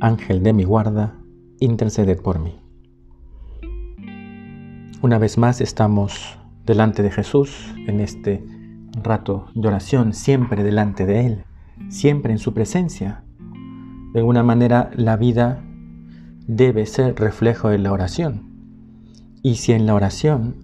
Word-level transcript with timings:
Ángel 0.00 0.44
de 0.44 0.52
mi 0.52 0.62
guarda, 0.62 1.14
interceded 1.58 2.20
por 2.20 2.38
mí. 2.38 2.60
Una 5.02 5.18
vez 5.18 5.38
más 5.38 5.60
estamos 5.60 6.38
delante 6.64 7.02
de 7.02 7.10
Jesús 7.10 7.74
en 7.88 7.98
este 7.98 8.46
rato 9.02 9.46
de 9.56 9.66
oración, 9.66 10.12
siempre 10.14 10.62
delante 10.62 11.04
de 11.04 11.26
Él, 11.26 11.44
siempre 11.88 12.32
en 12.32 12.38
su 12.38 12.54
presencia. 12.54 13.24
De 14.12 14.20
alguna 14.20 14.44
manera 14.44 14.90
la 14.94 15.16
vida 15.16 15.64
debe 16.46 16.86
ser 16.86 17.18
reflejo 17.18 17.68
de 17.68 17.78
la 17.78 17.90
oración. 17.90 18.52
Y 19.42 19.56
si 19.56 19.72
en 19.72 19.84
la 19.84 19.94
oración 19.94 20.56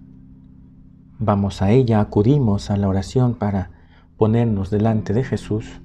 vamos 1.19 1.61
a 1.61 1.71
ella, 1.71 1.99
acudimos 1.99 2.71
a 2.71 2.77
la 2.77 2.87
oración 2.87 3.35
para 3.35 3.71
ponernos 4.15 4.69
delante 4.69 5.13
de 5.13 5.25
Jesús, 5.25 5.81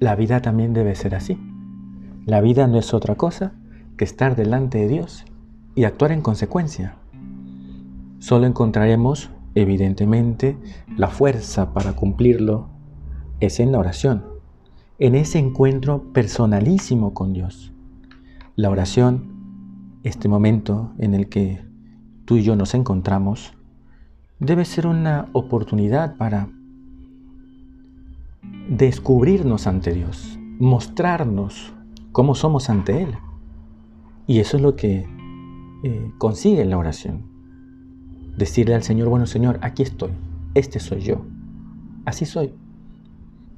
la 0.00 0.16
vida 0.16 0.42
también 0.42 0.72
debe 0.72 0.96
ser 0.96 1.14
así. 1.14 1.38
La 2.24 2.40
vida 2.40 2.68
no 2.68 2.78
es 2.78 2.94
otra 2.94 3.16
cosa 3.16 3.52
que 3.96 4.04
estar 4.04 4.36
delante 4.36 4.78
de 4.78 4.86
Dios 4.86 5.24
y 5.74 5.84
actuar 5.84 6.12
en 6.12 6.22
consecuencia. 6.22 6.94
Solo 8.20 8.46
encontraremos, 8.46 9.30
evidentemente, 9.56 10.56
la 10.96 11.08
fuerza 11.08 11.74
para 11.74 11.94
cumplirlo 11.94 12.68
es 13.40 13.58
en 13.58 13.72
la 13.72 13.80
oración, 13.80 14.22
en 15.00 15.16
ese 15.16 15.40
encuentro 15.40 16.12
personalísimo 16.12 17.12
con 17.12 17.32
Dios. 17.32 17.72
La 18.54 18.70
oración, 18.70 19.98
este 20.04 20.28
momento 20.28 20.92
en 20.98 21.14
el 21.14 21.28
que 21.28 21.64
tú 22.24 22.36
y 22.36 22.44
yo 22.44 22.54
nos 22.54 22.74
encontramos, 22.74 23.54
debe 24.38 24.64
ser 24.64 24.86
una 24.86 25.28
oportunidad 25.32 26.16
para 26.16 26.48
descubrirnos 28.68 29.66
ante 29.66 29.92
Dios, 29.92 30.38
mostrarnos 30.60 31.72
cómo 32.12 32.34
somos 32.34 32.70
ante 32.70 33.02
Él. 33.02 33.14
Y 34.26 34.38
eso 34.38 34.56
es 34.56 34.62
lo 34.62 34.76
que 34.76 35.06
eh, 35.82 36.12
consigue 36.18 36.64
la 36.64 36.78
oración. 36.78 37.22
Decirle 38.36 38.74
al 38.74 38.82
Señor, 38.82 39.08
bueno 39.08 39.26
Señor, 39.26 39.58
aquí 39.62 39.82
estoy, 39.82 40.12
este 40.54 40.78
soy 40.78 41.00
yo, 41.00 41.24
así 42.04 42.24
soy. 42.24 42.54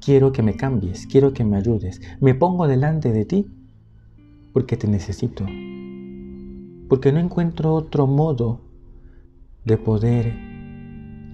Quiero 0.01 0.31
que 0.31 0.43
me 0.43 0.55
cambies, 0.55 1.07
quiero 1.07 1.33
que 1.33 1.43
me 1.43 1.57
ayudes. 1.57 2.01
Me 2.19 2.35
pongo 2.35 2.67
delante 2.67 3.11
de 3.11 3.25
ti 3.25 3.47
porque 4.53 4.77
te 4.77 4.87
necesito. 4.87 5.45
Porque 6.89 7.11
no 7.11 7.19
encuentro 7.19 7.73
otro 7.73 8.05
modo 8.05 8.61
de 9.63 9.77
poder 9.77 10.33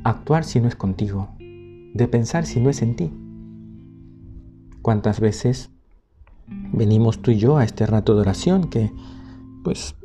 actuar 0.03 0.43
si 0.43 0.61
no 0.61 0.67
es 0.67 0.75
contigo, 0.75 1.29
de 1.39 2.07
pensar 2.07 2.45
si 2.45 2.59
no 2.59 2.69
es 2.69 2.81
en 2.81 2.95
ti. 2.95 3.11
¿Cuántas 4.81 5.19
veces 5.19 5.71
venimos 6.73 7.21
tú 7.21 7.31
y 7.31 7.37
yo 7.37 7.57
a 7.57 7.63
este 7.63 7.85
rato 7.85 8.15
de 8.15 8.21
oración 8.21 8.69
que 8.69 8.91
pues 9.63 9.95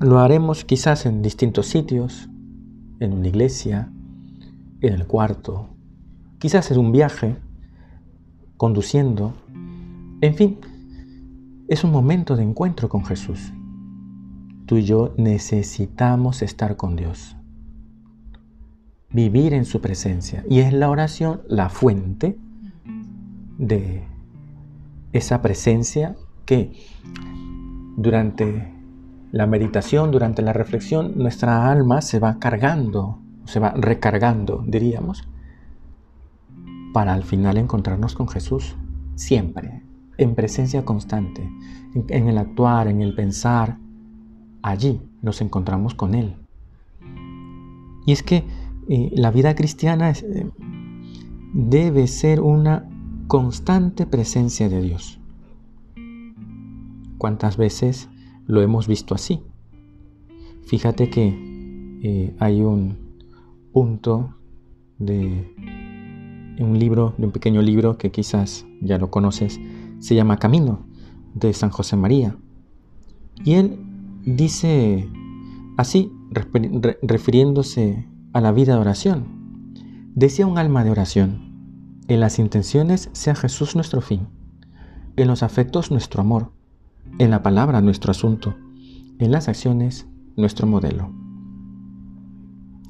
lo 0.00 0.18
haremos 0.18 0.64
quizás 0.64 1.06
en 1.06 1.22
distintos 1.22 1.66
sitios, 1.66 2.28
en 2.98 3.12
una 3.12 3.28
iglesia, 3.28 3.92
en 4.80 4.94
el 4.94 5.06
cuarto, 5.06 5.68
quizás 6.38 6.70
en 6.70 6.78
un 6.78 6.92
viaje, 6.92 7.36
conduciendo, 8.56 9.34
en 10.20 10.34
fin, 10.34 10.58
es 11.68 11.84
un 11.84 11.92
momento 11.92 12.36
de 12.36 12.42
encuentro 12.42 12.88
con 12.88 13.04
Jesús. 13.04 13.52
Tú 14.66 14.76
y 14.76 14.84
yo 14.84 15.14
necesitamos 15.16 16.42
estar 16.42 16.76
con 16.76 16.96
Dios, 16.96 17.36
vivir 19.10 19.54
en 19.54 19.64
su 19.64 19.80
presencia. 19.80 20.44
Y 20.48 20.60
es 20.60 20.72
la 20.72 20.90
oración 20.90 21.42
la 21.48 21.68
fuente 21.68 22.38
de 23.58 24.11
esa 25.12 25.42
presencia 25.42 26.16
que 26.44 26.72
durante 27.96 28.72
la 29.30 29.46
meditación, 29.46 30.10
durante 30.10 30.42
la 30.42 30.52
reflexión, 30.52 31.12
nuestra 31.16 31.70
alma 31.70 32.02
se 32.02 32.18
va 32.18 32.38
cargando, 32.38 33.18
se 33.44 33.60
va 33.60 33.70
recargando, 33.70 34.62
diríamos, 34.66 35.26
para 36.92 37.14
al 37.14 37.24
final 37.24 37.56
encontrarnos 37.56 38.14
con 38.14 38.28
Jesús, 38.28 38.76
siempre, 39.14 39.82
en 40.18 40.34
presencia 40.34 40.84
constante, 40.84 41.50
en, 41.94 42.28
el 42.28 42.38
actuar, 42.38 42.88
en 42.88 43.00
el 43.00 43.14
pensar, 43.14 43.78
allí 44.62 45.00
nos 45.22 45.40
encontramos 45.40 45.94
con 45.94 46.14
Él. 46.14 46.36
Y 48.04 48.12
es 48.12 48.22
que 48.22 48.44
eh, 48.88 49.10
la 49.14 49.30
vida 49.30 49.54
cristiana 49.54 50.10
eh, 50.10 50.50
debe 51.54 52.06
ser 52.06 52.40
una 52.40 52.88
constante 53.26 54.06
presencia 54.06 54.68
de 54.68 54.82
Dios. 54.82 55.18
¿Cuántas 57.18 57.56
veces 57.56 58.08
lo 58.46 58.62
hemos 58.62 58.88
visto 58.88 59.14
así? 59.14 59.40
Fíjate 60.66 61.10
que 61.10 62.00
eh, 62.02 62.34
hay 62.38 62.62
un 62.62 62.98
punto 63.72 64.34
de 64.98 65.54
un 66.58 66.78
libro, 66.78 67.14
de 67.18 67.26
un 67.26 67.32
pequeño 67.32 67.62
libro 67.62 67.96
que 67.98 68.10
quizás 68.10 68.66
ya 68.80 68.98
lo 68.98 69.10
conoces, 69.10 69.60
se 69.98 70.14
llama 70.14 70.38
Camino, 70.38 70.86
de 71.34 71.52
San 71.52 71.70
José 71.70 71.96
María. 71.96 72.36
Y 73.44 73.54
él 73.54 73.78
dice 74.24 75.08
así, 75.76 76.12
refiriéndose 77.02 78.08
a 78.32 78.40
la 78.40 78.52
vida 78.52 78.74
de 78.74 78.80
oración. 78.80 79.24
Decía 80.14 80.46
un 80.46 80.58
alma 80.58 80.84
de 80.84 80.90
oración, 80.90 81.51
en 82.08 82.20
las 82.20 82.38
intenciones 82.38 83.10
sea 83.12 83.34
Jesús 83.34 83.74
nuestro 83.74 84.00
fin, 84.00 84.28
en 85.16 85.28
los 85.28 85.42
afectos 85.42 85.90
nuestro 85.90 86.20
amor, 86.20 86.52
en 87.18 87.30
la 87.30 87.42
palabra 87.42 87.80
nuestro 87.80 88.10
asunto, 88.10 88.56
en 89.18 89.30
las 89.30 89.48
acciones 89.48 90.06
nuestro 90.36 90.66
modelo. 90.66 91.12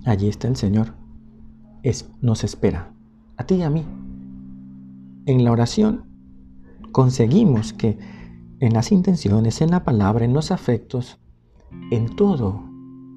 Allí 0.05 0.29
está 0.29 0.49
el 0.49 0.57
Señor. 0.57 0.95
Es, 1.83 2.09
nos 2.21 2.45
espera, 2.45 2.93
a 3.37 3.45
ti 3.45 3.57
y 3.57 3.63
a 3.63 3.71
mí. 3.71 3.85
En 5.27 5.45
la 5.45 5.53
oración 5.53 6.05
conseguimos 6.93 7.73
que 7.73 7.99
en 8.61 8.73
las 8.73 8.93
intenciones, 8.93 9.61
en 9.61 9.71
la 9.71 9.85
palabra, 9.85 10.25
en 10.25 10.33
los 10.33 10.51
afectos, 10.53 11.19
en 11.91 12.15
todo, 12.17 12.65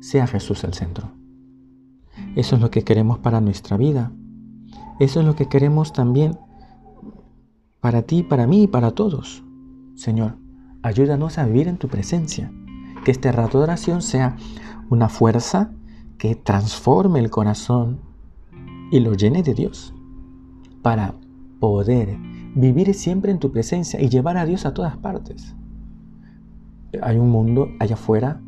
sea 0.01 0.27
Jesús 0.27 0.63
el 0.63 0.73
centro. 0.73 1.11
Eso 2.35 2.55
es 2.55 2.61
lo 2.61 2.71
que 2.71 2.83
queremos 2.83 3.19
para 3.19 3.41
nuestra 3.41 3.77
vida 3.77 4.11
eso 4.99 5.19
es 5.19 5.25
lo 5.25 5.35
que 5.35 5.47
queremos 5.47 5.93
también 5.93 6.37
para 7.81 8.01
ti, 8.03 8.23
para 8.23 8.47
mí 8.47 8.63
y 8.63 8.67
para 8.67 8.91
todos. 8.91 9.43
Señor, 9.95 10.37
ayúdanos 10.81 11.37
a 11.37 11.45
vivir 11.45 11.67
en 11.67 11.77
tu 11.77 11.87
presencia. 11.87 12.51
Que 13.03 13.11
este 13.11 13.31
rato 13.31 13.59
de 13.59 13.65
oración 13.65 14.01
sea 14.01 14.35
una 14.89 15.09
fuerza 15.09 15.71
que 16.17 16.35
transforme 16.35 17.19
el 17.19 17.29
corazón 17.29 17.99
y 18.91 18.99
lo 19.01 19.13
llene 19.13 19.43
de 19.43 19.53
Dios 19.53 19.93
para 20.81 21.15
poder 21.59 22.17
vivir 22.55 22.93
siempre 22.93 23.31
en 23.31 23.39
tu 23.39 23.51
presencia 23.51 24.01
y 24.01 24.09
llevar 24.09 24.37
a 24.37 24.45
Dios 24.45 24.65
a 24.65 24.73
todas 24.73 24.97
partes. 24.97 25.55
Hay 27.01 27.17
un 27.17 27.29
mundo 27.29 27.69
allá 27.79 27.95
afuera, 27.95 28.41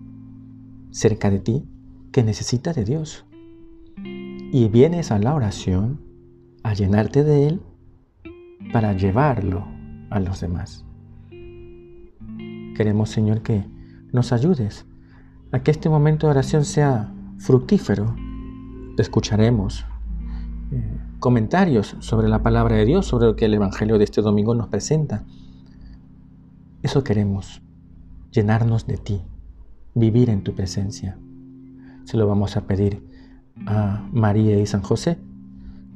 cerca 0.91 1.29
de 1.29 1.39
ti, 1.39 1.65
que 2.11 2.23
necesita 2.23 2.73
de 2.73 2.85
Dios. 2.85 3.25
Y 3.97 4.69
vienes 4.69 5.11
a 5.11 5.19
la 5.19 5.35
oración 5.35 6.06
a 6.67 6.73
llenarte 6.73 7.23
de 7.23 7.47
Él 7.47 7.61
para 8.73 8.91
llevarlo 8.91 9.65
a 10.09 10.19
los 10.19 10.41
demás. 10.41 10.83
Queremos, 12.75 13.09
Señor, 13.09 13.41
que 13.41 13.65
nos 14.11 14.33
ayudes 14.33 14.85
a 15.53 15.59
que 15.59 15.71
este 15.71 15.87
momento 15.87 16.27
de 16.27 16.31
oración 16.31 16.65
sea 16.65 17.13
fructífero. 17.37 18.13
escucharemos 18.97 19.85
eh, 20.71 20.99
comentarios 21.19 21.95
sobre 21.99 22.27
la 22.27 22.43
palabra 22.43 22.75
de 22.75 22.83
Dios, 22.83 23.05
sobre 23.05 23.27
lo 23.27 23.37
que 23.37 23.45
el 23.45 23.53
Evangelio 23.53 23.97
de 23.97 24.03
este 24.03 24.21
domingo 24.21 24.53
nos 24.53 24.67
presenta. 24.67 25.23
Eso 26.83 27.01
queremos, 27.01 27.61
llenarnos 28.31 28.87
de 28.87 28.97
ti, 28.97 29.21
vivir 29.95 30.29
en 30.29 30.43
tu 30.43 30.53
presencia. 30.53 31.17
Se 32.03 32.17
lo 32.17 32.27
vamos 32.27 32.57
a 32.57 32.67
pedir 32.67 33.07
a 33.65 34.05
María 34.11 34.59
y 34.59 34.65
San 34.65 34.81
José 34.81 35.17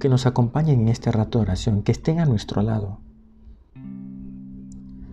que 0.02 0.10
nos 0.10 0.26
acompañen 0.26 0.82
en 0.82 0.88
este 0.90 1.12
rato 1.12 1.38
de 1.38 1.44
oración, 1.44 1.84
que 1.84 1.94
estén 1.94 2.20
a 2.20 2.26
nuestro 2.26 2.62
lado. 2.64 3.00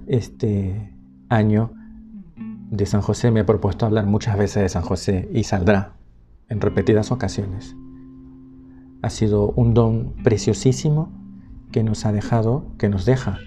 este 0.06 0.90
año 1.29 1.73
de 2.70 2.87
San 2.87 3.02
José 3.02 3.31
me 3.31 3.40
he 3.40 3.44
propuesto 3.44 3.85
hablar 3.85 4.06
muchas 4.06 4.38
veces 4.38 4.62
de 4.62 4.69
San 4.70 4.82
José 4.82 5.29
y 5.35 5.44
saldrá 5.44 5.93
en 6.49 6.62
repetidas 6.62 7.12
ocasiones. 7.12 7.76
Ha 9.02 9.11
sido 9.11 9.50
un 9.50 9.75
don 9.75 10.14
preciosísimo 10.25 11.12
que 11.70 11.84
nos 11.84 12.06
ha 12.06 12.12
dejado, 12.12 12.73
que 12.79 12.88
nos 12.88 13.05
deja 13.05 13.38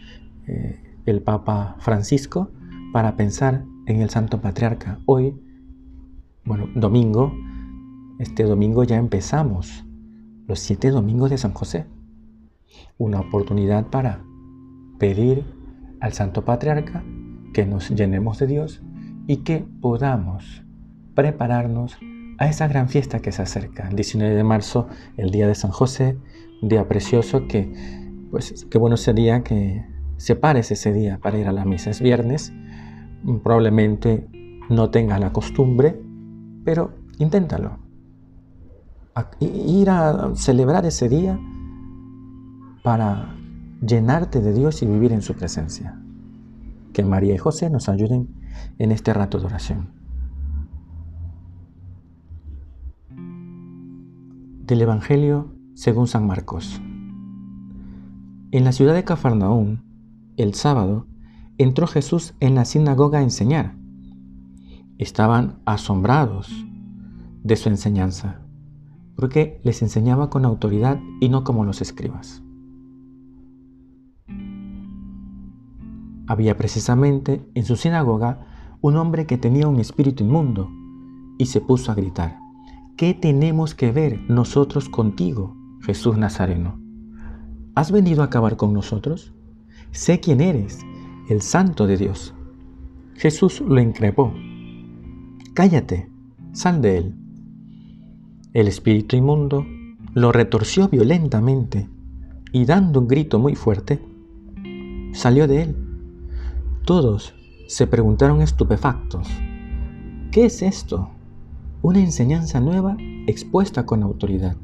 eh, 0.46 0.80
el 1.08 1.24
Papa 1.24 1.76
Francisco 1.80 2.52
para 2.94 3.16
pensar 3.16 3.66
en 3.88 4.02
el 4.04 4.12
Santo 4.12 4.40
Patriarca. 4.42 5.00
Hoy, 5.08 5.36
bueno, 6.46 6.68
domingo, 6.76 7.34
este 8.20 8.44
domingo 8.44 8.84
ya 8.84 8.98
empezamos 8.98 9.84
los 10.48 10.60
siete 10.60 10.90
domingos 10.90 11.30
de 11.30 11.38
San 11.38 11.54
José. 11.54 11.86
Una 12.98 13.20
oportunidad 13.20 13.88
para 13.88 14.24
pedir 15.00 15.46
al 16.00 16.14
Santo 16.14 16.46
Patriarca 16.46 17.04
que 17.54 17.66
nos 17.66 17.90
llenemos 17.90 18.40
de 18.40 18.48
Dios 18.48 18.82
y 19.28 19.38
que 19.38 19.66
podamos 19.82 20.64
prepararnos 21.16 21.98
a 22.38 22.48
esa 22.48 22.68
gran 22.68 22.90
fiesta 22.90 23.20
que 23.20 23.32
se 23.32 23.42
acerca, 23.44 23.88
el 23.88 23.96
19 23.96 24.34
de 24.34 24.44
marzo, 24.44 24.88
el 25.18 25.30
día 25.30 25.48
de 25.48 25.56
San 25.56 25.72
José, 25.72 26.18
un 26.62 26.70
día 26.70 26.88
precioso 26.88 27.48
que, 27.48 27.72
pues, 28.32 28.66
qué 28.70 28.78
bueno 28.78 28.98
sería 28.98 29.44
que 29.44 29.86
separes 30.18 30.72
ese 30.72 30.94
día 30.94 31.20
para 31.20 31.38
ir 31.38 31.48
a 31.48 31.52
la 31.52 31.66
misa. 31.66 31.90
Es 31.90 32.02
viernes, 32.02 32.54
probablemente 33.44 34.28
no 34.70 34.90
tengas 34.90 35.20
la 35.20 35.34
costumbre, 35.34 36.00
pero 36.64 36.94
inténtalo. 37.20 37.81
Ir 39.40 39.90
a 39.90 40.36
celebrar 40.36 40.86
ese 40.86 41.10
día 41.10 41.40
para 42.84 43.36
llenarte 43.86 44.42
de 44.42 44.54
Dios 44.54 44.82
y 44.82 44.86
vivir 44.86 45.12
en 45.12 45.22
su 45.22 45.34
presencia. 45.34 46.02
Que 46.94 47.04
María 47.04 47.34
y 47.34 47.38
José 47.38 47.70
nos 47.70 47.90
ayuden 47.90 48.30
en 48.78 48.92
este 48.92 49.14
rato 49.14 49.40
de 49.40 49.46
oración. 49.46 49.90
Del 54.66 54.82
Evangelio 54.82 55.54
según 55.74 56.08
San 56.08 56.28
Marcos. 56.28 56.82
En 58.52 58.64
la 58.64 58.72
ciudad 58.72 58.94
de 58.94 59.04
Cafarnaún, 59.04 59.84
el 60.38 60.54
sábado, 60.54 61.08
entró 61.58 61.88
Jesús 61.88 62.34
en 62.40 62.56
la 62.56 62.66
sinagoga 62.66 63.20
a 63.20 63.24
enseñar. 63.24 63.76
Estaban 64.98 65.60
asombrados 65.66 66.66
de 67.44 67.56
su 67.56 67.70
enseñanza, 67.70 68.42
porque 69.22 69.62
les 69.64 69.84
enseñaba 69.84 70.32
con 70.32 70.46
autoridad 70.46 71.00
y 71.22 71.30
no 71.30 71.44
como 71.44 71.64
los 71.64 71.80
escribas. 71.80 72.42
Había 76.28 76.58
precisamente 76.58 77.48
en 77.54 77.64
su 77.64 77.76
sinagoga 77.76 78.48
un 78.82 78.98
hombre 78.98 79.28
que 79.28 79.38
tenía 79.38 79.68
un 79.68 79.80
espíritu 79.80 80.24
inmundo 80.24 80.72
y 81.38 81.46
se 81.46 81.62
puso 81.62 81.92
a 81.92 81.96
gritar, 81.96 82.40
¿qué 82.98 83.14
tenemos 83.14 83.76
que 83.76 83.92
ver 83.92 84.20
nosotros 84.28 84.90
contigo, 84.90 85.56
Jesús 85.82 86.18
Nazareno? 86.18 86.82
¿Has 87.76 87.92
venido 87.92 88.24
a 88.24 88.26
acabar 88.26 88.58
con 88.58 88.74
nosotros? 88.74 89.34
Sé 89.92 90.20
quién 90.20 90.42
eres, 90.42 90.80
el 91.30 91.44
santo 91.44 91.86
de 91.86 91.98
Dios. 91.98 92.34
Jesús 93.14 93.62
lo 93.62 93.80
increpó, 93.80 94.34
cállate, 95.54 96.10
sal 96.54 96.82
de 96.82 96.98
él. 96.98 97.21
El 98.54 98.68
espíritu 98.68 99.16
inmundo 99.16 99.66
lo 100.14 100.34
retorció 100.34 100.90
violentamente 100.90 101.88
y 102.52 102.66
dando 102.66 103.00
un 103.00 103.08
grito 103.08 103.40
muy 103.40 103.56
fuerte, 103.56 104.02
salió 105.14 105.48
de 105.48 105.62
él. 105.62 105.76
Todos 106.84 107.34
se 107.68 107.88
preguntaron 107.88 108.42
estupefactos, 108.42 109.30
¿qué 110.32 110.48
es 110.48 110.62
esto? 110.64 111.12
Una 111.82 112.00
enseñanza 112.00 112.60
nueva 112.60 112.98
expuesta 113.26 113.86
con 113.86 114.04
autoridad. 114.04 114.58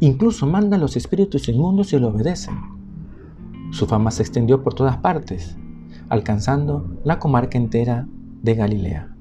Incluso 0.00 0.46
manda 0.46 0.78
a 0.78 0.80
los 0.80 0.96
espíritus 0.96 1.50
inmundos 1.50 1.92
y 1.92 1.98
lo 1.98 2.08
obedecen. 2.08 2.56
Su 3.72 3.86
fama 3.86 4.10
se 4.10 4.22
extendió 4.22 4.62
por 4.62 4.72
todas 4.72 4.96
partes, 4.96 5.58
alcanzando 6.08 6.96
la 7.04 7.18
comarca 7.18 7.58
entera 7.58 8.08
de 8.42 8.54
Galilea. 8.54 9.14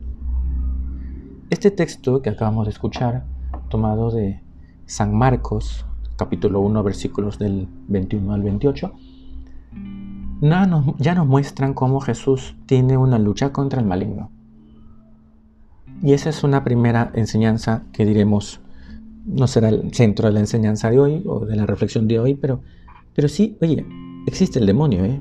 Este 1.50 1.72
texto 1.72 2.22
que 2.22 2.30
acabamos 2.30 2.68
de 2.68 2.72
escuchar, 2.72 3.26
tomado 3.70 4.12
de 4.12 4.42
San 4.86 5.16
Marcos, 5.16 5.86
capítulo 6.16 6.60
1, 6.62 6.84
versículos 6.84 7.38
del 7.40 7.68
21 7.88 8.34
al 8.34 8.42
28, 8.42 8.94
ya 10.42 11.16
nos 11.16 11.28
muestran 11.28 11.74
cómo 11.74 12.00
Jesús 12.00 12.56
tiene 12.66 12.98
una 12.98 13.20
lucha 13.20 13.52
contra 13.52 13.80
el 13.80 13.88
maligno. 13.88 14.32
Y 16.02 16.14
esa 16.14 16.30
es 16.30 16.44
una 16.44 16.64
primera 16.64 17.12
enseñanza 17.16 17.84
que 17.92 18.06
diremos, 18.06 18.62
no 19.26 19.48
será 19.48 19.70
el 19.70 19.94
centro 19.94 20.28
de 20.28 20.34
la 20.34 20.40
enseñanza 20.40 20.92
de 20.92 21.00
hoy 21.00 21.24
o 21.26 21.46
de 21.46 21.56
la 21.56 21.66
reflexión 21.66 22.08
de 22.08 22.20
hoy, 22.20 22.36
pero, 22.36 22.62
pero 23.16 23.28
sí, 23.28 23.58
oye, 23.62 23.86
existe 24.28 24.60
el 24.60 24.68
demonio, 24.68 25.04
¿eh? 25.06 25.20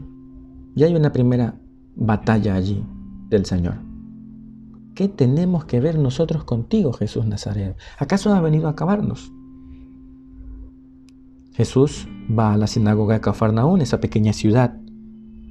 Y 0.74 0.84
hay 0.84 0.94
una 0.94 1.12
primera 1.12 1.54
batalla 1.94 2.54
allí 2.54 2.84
del 3.30 3.46
Señor. 3.46 3.85
¿Qué 4.96 5.08
tenemos 5.08 5.66
que 5.66 5.78
ver 5.78 5.98
nosotros 5.98 6.44
contigo, 6.44 6.94
Jesús 6.94 7.26
Nazareno? 7.26 7.74
¿Acaso 7.98 8.32
ha 8.32 8.40
venido 8.40 8.66
a 8.66 8.70
acabarnos? 8.70 9.30
Jesús 11.52 12.08
va 12.36 12.54
a 12.54 12.56
la 12.56 12.66
sinagoga 12.66 13.12
de 13.12 13.20
Cafarnaún, 13.20 13.82
esa 13.82 14.00
pequeña 14.00 14.32
ciudad 14.32 14.74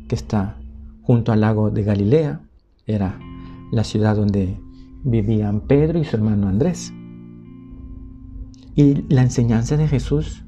que 0.07 0.15
está 0.15 0.57
junto 1.03 1.31
al 1.31 1.41
lago 1.41 1.69
de 1.69 1.83
Galilea. 1.83 2.41
Era 2.87 3.19
la 3.71 3.83
ciudad 3.83 4.15
donde 4.15 4.59
vivían 5.03 5.61
Pedro 5.61 5.99
y 5.99 6.05
su 6.05 6.15
hermano 6.15 6.47
Andrés. 6.47 6.91
Y 8.73 9.03
la 9.13 9.21
enseñanza 9.21 9.77
de 9.77 9.87
Jesús 9.87 10.43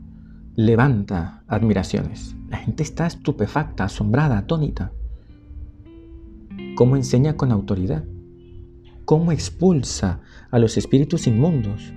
levanta 0.55 1.43
admiraciones. 1.47 2.35
La 2.49 2.57
gente 2.57 2.81
está 2.81 3.05
estupefacta, 3.05 3.83
asombrada, 3.83 4.39
atónita. 4.39 4.91
Cómo 6.75 6.95
enseña 6.95 7.37
con 7.37 7.51
autoridad. 7.51 8.03
Cómo 9.07 9.31
expulsa 9.31 10.19
a 10.51 10.59
los 10.59 10.75
espíritus 10.75 11.27
inmundos. 11.27 11.93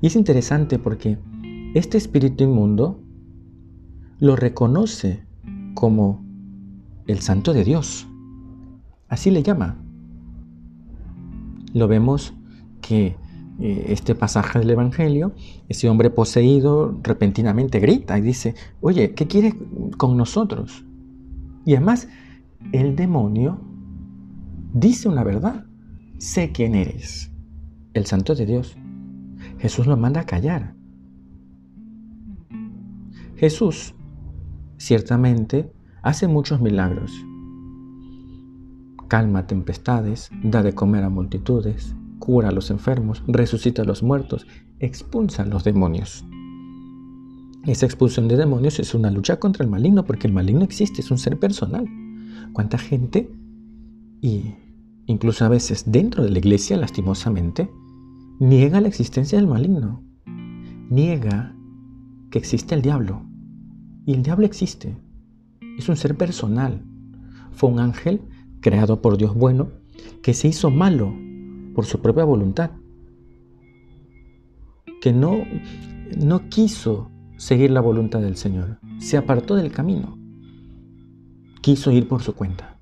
Y 0.00 0.06
es 0.06 0.14
interesante 0.14 0.78
porque 0.78 1.18
este 1.74 1.98
espíritu 1.98 2.44
inmundo 2.44 3.02
lo 4.20 4.36
reconoce 4.36 5.26
como 5.74 6.24
el 7.08 7.18
santo 7.18 7.52
de 7.52 7.64
Dios. 7.64 8.06
Así 9.08 9.32
le 9.32 9.42
llama. 9.42 9.82
Lo 11.74 11.88
vemos 11.88 12.34
que 12.80 13.16
eh, 13.58 13.86
este 13.88 14.14
pasaje 14.14 14.60
del 14.60 14.70
Evangelio, 14.70 15.34
ese 15.68 15.88
hombre 15.88 16.10
poseído 16.10 16.96
repentinamente 17.02 17.80
grita 17.80 18.16
y 18.16 18.20
dice, 18.20 18.54
oye, 18.80 19.12
¿qué 19.14 19.26
quiere 19.26 19.56
con 19.96 20.16
nosotros? 20.16 20.84
Y 21.64 21.74
además, 21.74 22.06
el 22.70 22.94
demonio 22.94 23.67
dice 24.72 25.08
una 25.08 25.24
verdad, 25.24 25.66
sé 26.18 26.52
quién 26.52 26.74
eres, 26.74 27.30
el 27.94 28.06
santo 28.06 28.34
de 28.34 28.46
Dios. 28.46 28.76
Jesús 29.58 29.86
lo 29.86 29.96
manda 29.96 30.22
a 30.22 30.26
callar. 30.26 30.74
Jesús 33.36 33.94
Ciertamente, 34.78 35.72
hace 36.02 36.28
muchos 36.28 36.60
milagros. 36.60 37.12
Calma 39.08 39.48
tempestades, 39.48 40.30
da 40.44 40.62
de 40.62 40.72
comer 40.72 41.02
a 41.02 41.08
multitudes, 41.08 41.96
cura 42.20 42.50
a 42.50 42.52
los 42.52 42.70
enfermos, 42.70 43.24
resucita 43.26 43.82
a 43.82 43.84
los 43.84 44.04
muertos, 44.04 44.46
expulsa 44.78 45.42
a 45.42 45.46
los 45.46 45.64
demonios. 45.64 46.24
Esa 47.64 47.86
expulsión 47.86 48.28
de 48.28 48.36
demonios 48.36 48.78
es 48.78 48.94
una 48.94 49.10
lucha 49.10 49.40
contra 49.40 49.64
el 49.64 49.70
maligno, 49.70 50.04
porque 50.04 50.28
el 50.28 50.32
maligno 50.32 50.62
existe, 50.62 51.00
es 51.00 51.10
un 51.10 51.18
ser 51.18 51.40
personal. 51.40 51.86
¿Cuánta 52.52 52.78
gente, 52.78 53.28
y 54.20 54.54
incluso 55.06 55.44
a 55.44 55.48
veces 55.48 55.84
dentro 55.86 56.24
de 56.24 56.30
la 56.30 56.38
iglesia, 56.38 56.76
lastimosamente, 56.76 57.70
niega 58.40 58.80
la 58.80 58.88
existencia 58.88 59.38
del 59.38 59.46
maligno? 59.46 60.02
Niega 60.90 61.54
que 62.30 62.38
existe 62.38 62.74
el 62.74 62.82
diablo, 62.82 63.28
y 64.08 64.14
el 64.14 64.22
diablo 64.22 64.46
existe. 64.46 64.96
Es 65.76 65.86
un 65.90 65.96
ser 65.98 66.16
personal. 66.16 66.82
Fue 67.52 67.68
un 67.68 67.78
ángel 67.78 68.22
creado 68.62 69.02
por 69.02 69.18
Dios 69.18 69.34
bueno 69.34 69.68
que 70.22 70.32
se 70.32 70.48
hizo 70.48 70.70
malo 70.70 71.14
por 71.74 71.84
su 71.84 72.00
propia 72.00 72.24
voluntad. 72.24 72.70
Que 75.02 75.12
no, 75.12 75.36
no 76.16 76.48
quiso 76.48 77.10
seguir 77.36 77.70
la 77.70 77.82
voluntad 77.82 78.20
del 78.20 78.36
Señor. 78.36 78.78
Se 78.96 79.18
apartó 79.18 79.56
del 79.56 79.72
camino. 79.72 80.18
Quiso 81.60 81.90
ir 81.92 82.08
por 82.08 82.22
su 82.22 82.34
cuenta. 82.34 82.77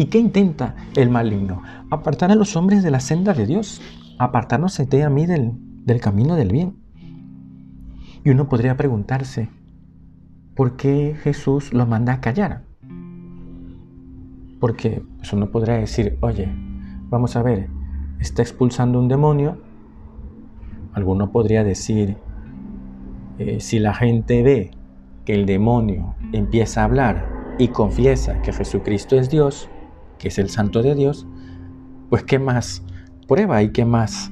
¿Y 0.00 0.06
qué 0.06 0.16
intenta 0.18 0.76
el 0.96 1.10
maligno? 1.10 1.60
Apartar 1.90 2.30
a 2.32 2.34
los 2.34 2.56
hombres 2.56 2.82
de 2.82 2.90
la 2.90 3.00
senda 3.00 3.34
de 3.34 3.44
Dios. 3.44 3.82
Apartarnos 4.18 4.80
y 4.80 5.00
a 5.02 5.10
mí 5.10 5.26
del, 5.26 6.00
camino 6.00 6.36
del 6.36 6.50
bien. 6.50 6.76
Y 8.24 8.30
uno 8.30 8.48
podría 8.48 8.78
preguntarse, 8.78 9.50
¿por 10.56 10.76
qué 10.76 11.14
Jesús 11.22 11.74
los 11.74 11.86
manda 11.86 12.14
a 12.14 12.20
callar? 12.22 12.62
Porque 14.58 15.02
eso 15.20 15.36
no 15.36 15.50
podría 15.50 15.74
decir, 15.74 16.16
oye, 16.22 16.48
vamos 17.10 17.36
a 17.36 17.42
ver, 17.42 17.68
está 18.20 18.40
expulsando 18.40 18.98
un 18.98 19.08
demonio. 19.08 19.58
Alguno 20.94 21.30
podría 21.30 21.62
decir, 21.62 22.16
eh, 23.38 23.60
si 23.60 23.78
la 23.78 23.92
gente 23.92 24.42
ve 24.42 24.70
que 25.26 25.34
el 25.34 25.44
demonio 25.44 26.14
empieza 26.32 26.80
a 26.80 26.84
hablar 26.84 27.28
y 27.58 27.68
confiesa 27.68 28.40
que 28.40 28.54
Jesucristo 28.54 29.16
es 29.16 29.28
Dios, 29.28 29.68
que 30.20 30.28
es 30.28 30.38
el 30.38 30.50
santo 30.50 30.82
de 30.82 30.94
Dios, 30.94 31.26
pues 32.10 32.22
qué 32.22 32.38
más 32.38 32.82
prueba 33.26 33.62
y 33.62 33.70
qué 33.70 33.84
más, 33.84 34.30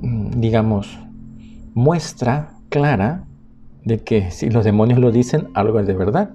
mm, 0.00 0.40
digamos, 0.40 0.98
muestra 1.74 2.54
clara 2.70 3.24
de 3.84 3.98
que 3.98 4.30
si 4.30 4.50
los 4.50 4.64
demonios 4.64 4.98
lo 4.98 5.12
dicen, 5.12 5.48
algo 5.54 5.78
es 5.78 5.86
de 5.86 5.94
verdad. 5.94 6.30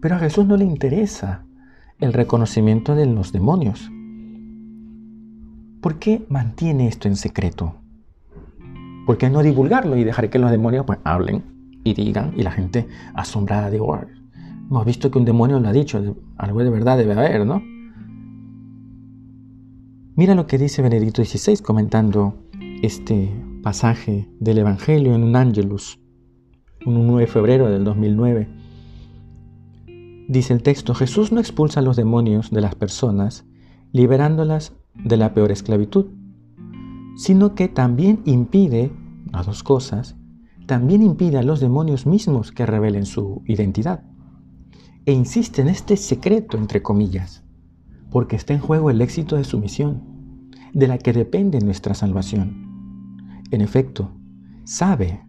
Pero 0.00 0.16
a 0.16 0.18
Jesús 0.18 0.46
no 0.46 0.56
le 0.56 0.64
interesa 0.64 1.44
el 2.00 2.12
reconocimiento 2.12 2.94
de 2.94 3.06
los 3.06 3.32
demonios. 3.32 3.90
¿Por 5.80 5.98
qué 5.98 6.24
mantiene 6.28 6.86
esto 6.86 7.08
en 7.08 7.16
secreto? 7.16 7.76
¿Por 9.06 9.18
qué 9.18 9.30
no 9.30 9.42
divulgarlo 9.42 9.96
y 9.96 10.04
dejar 10.04 10.30
que 10.30 10.38
los 10.38 10.50
demonios 10.50 10.86
pues, 10.86 10.98
hablen 11.04 11.42
y 11.82 11.94
digan 11.94 12.32
y 12.36 12.42
la 12.42 12.50
gente 12.50 12.88
asombrada 13.14 13.70
de, 13.70 13.76
hemos 13.76 14.84
visto 14.84 15.10
que 15.10 15.18
un 15.18 15.24
demonio 15.24 15.60
lo 15.60 15.68
ha 15.68 15.72
dicho, 15.72 16.16
algo 16.36 16.62
de 16.62 16.70
verdad 16.70 16.96
debe 16.96 17.12
haber, 17.12 17.46
¿no? 17.46 17.62
Mira 20.16 20.36
lo 20.36 20.46
que 20.46 20.58
dice 20.58 20.80
Benedicto 20.80 21.24
XVI 21.24 21.56
comentando 21.56 22.36
este 22.82 23.34
pasaje 23.64 24.28
del 24.38 24.58
Evangelio 24.58 25.12
en 25.12 25.24
un 25.24 25.34
Angelus, 25.34 25.98
un 26.86 27.04
9 27.08 27.22
de 27.22 27.26
febrero 27.26 27.68
del 27.68 27.82
2009. 27.82 28.48
Dice 30.28 30.52
el 30.52 30.62
texto, 30.62 30.94
Jesús 30.94 31.32
no 31.32 31.40
expulsa 31.40 31.80
a 31.80 31.82
los 31.82 31.96
demonios 31.96 32.52
de 32.52 32.60
las 32.60 32.76
personas, 32.76 33.44
liberándolas 33.90 34.76
de 34.94 35.16
la 35.16 35.34
peor 35.34 35.50
esclavitud, 35.50 36.06
sino 37.16 37.56
que 37.56 37.66
también 37.66 38.22
impide, 38.24 38.92
las 39.32 39.46
dos 39.46 39.64
cosas, 39.64 40.14
también 40.68 41.02
impide 41.02 41.38
a 41.38 41.42
los 41.42 41.58
demonios 41.58 42.06
mismos 42.06 42.52
que 42.52 42.66
revelen 42.66 43.06
su 43.06 43.42
identidad. 43.46 44.04
E 45.06 45.12
insiste 45.12 45.60
en 45.60 45.66
este 45.66 45.96
secreto, 45.96 46.56
entre 46.56 46.82
comillas, 46.82 47.43
porque 48.14 48.36
está 48.36 48.54
en 48.54 48.60
juego 48.60 48.90
el 48.90 49.00
éxito 49.00 49.34
de 49.34 49.42
su 49.42 49.58
misión, 49.58 50.00
de 50.72 50.86
la 50.86 50.98
que 50.98 51.12
depende 51.12 51.58
nuestra 51.58 51.94
salvación. 51.94 53.42
En 53.50 53.60
efecto, 53.60 54.12
sabe 54.62 55.26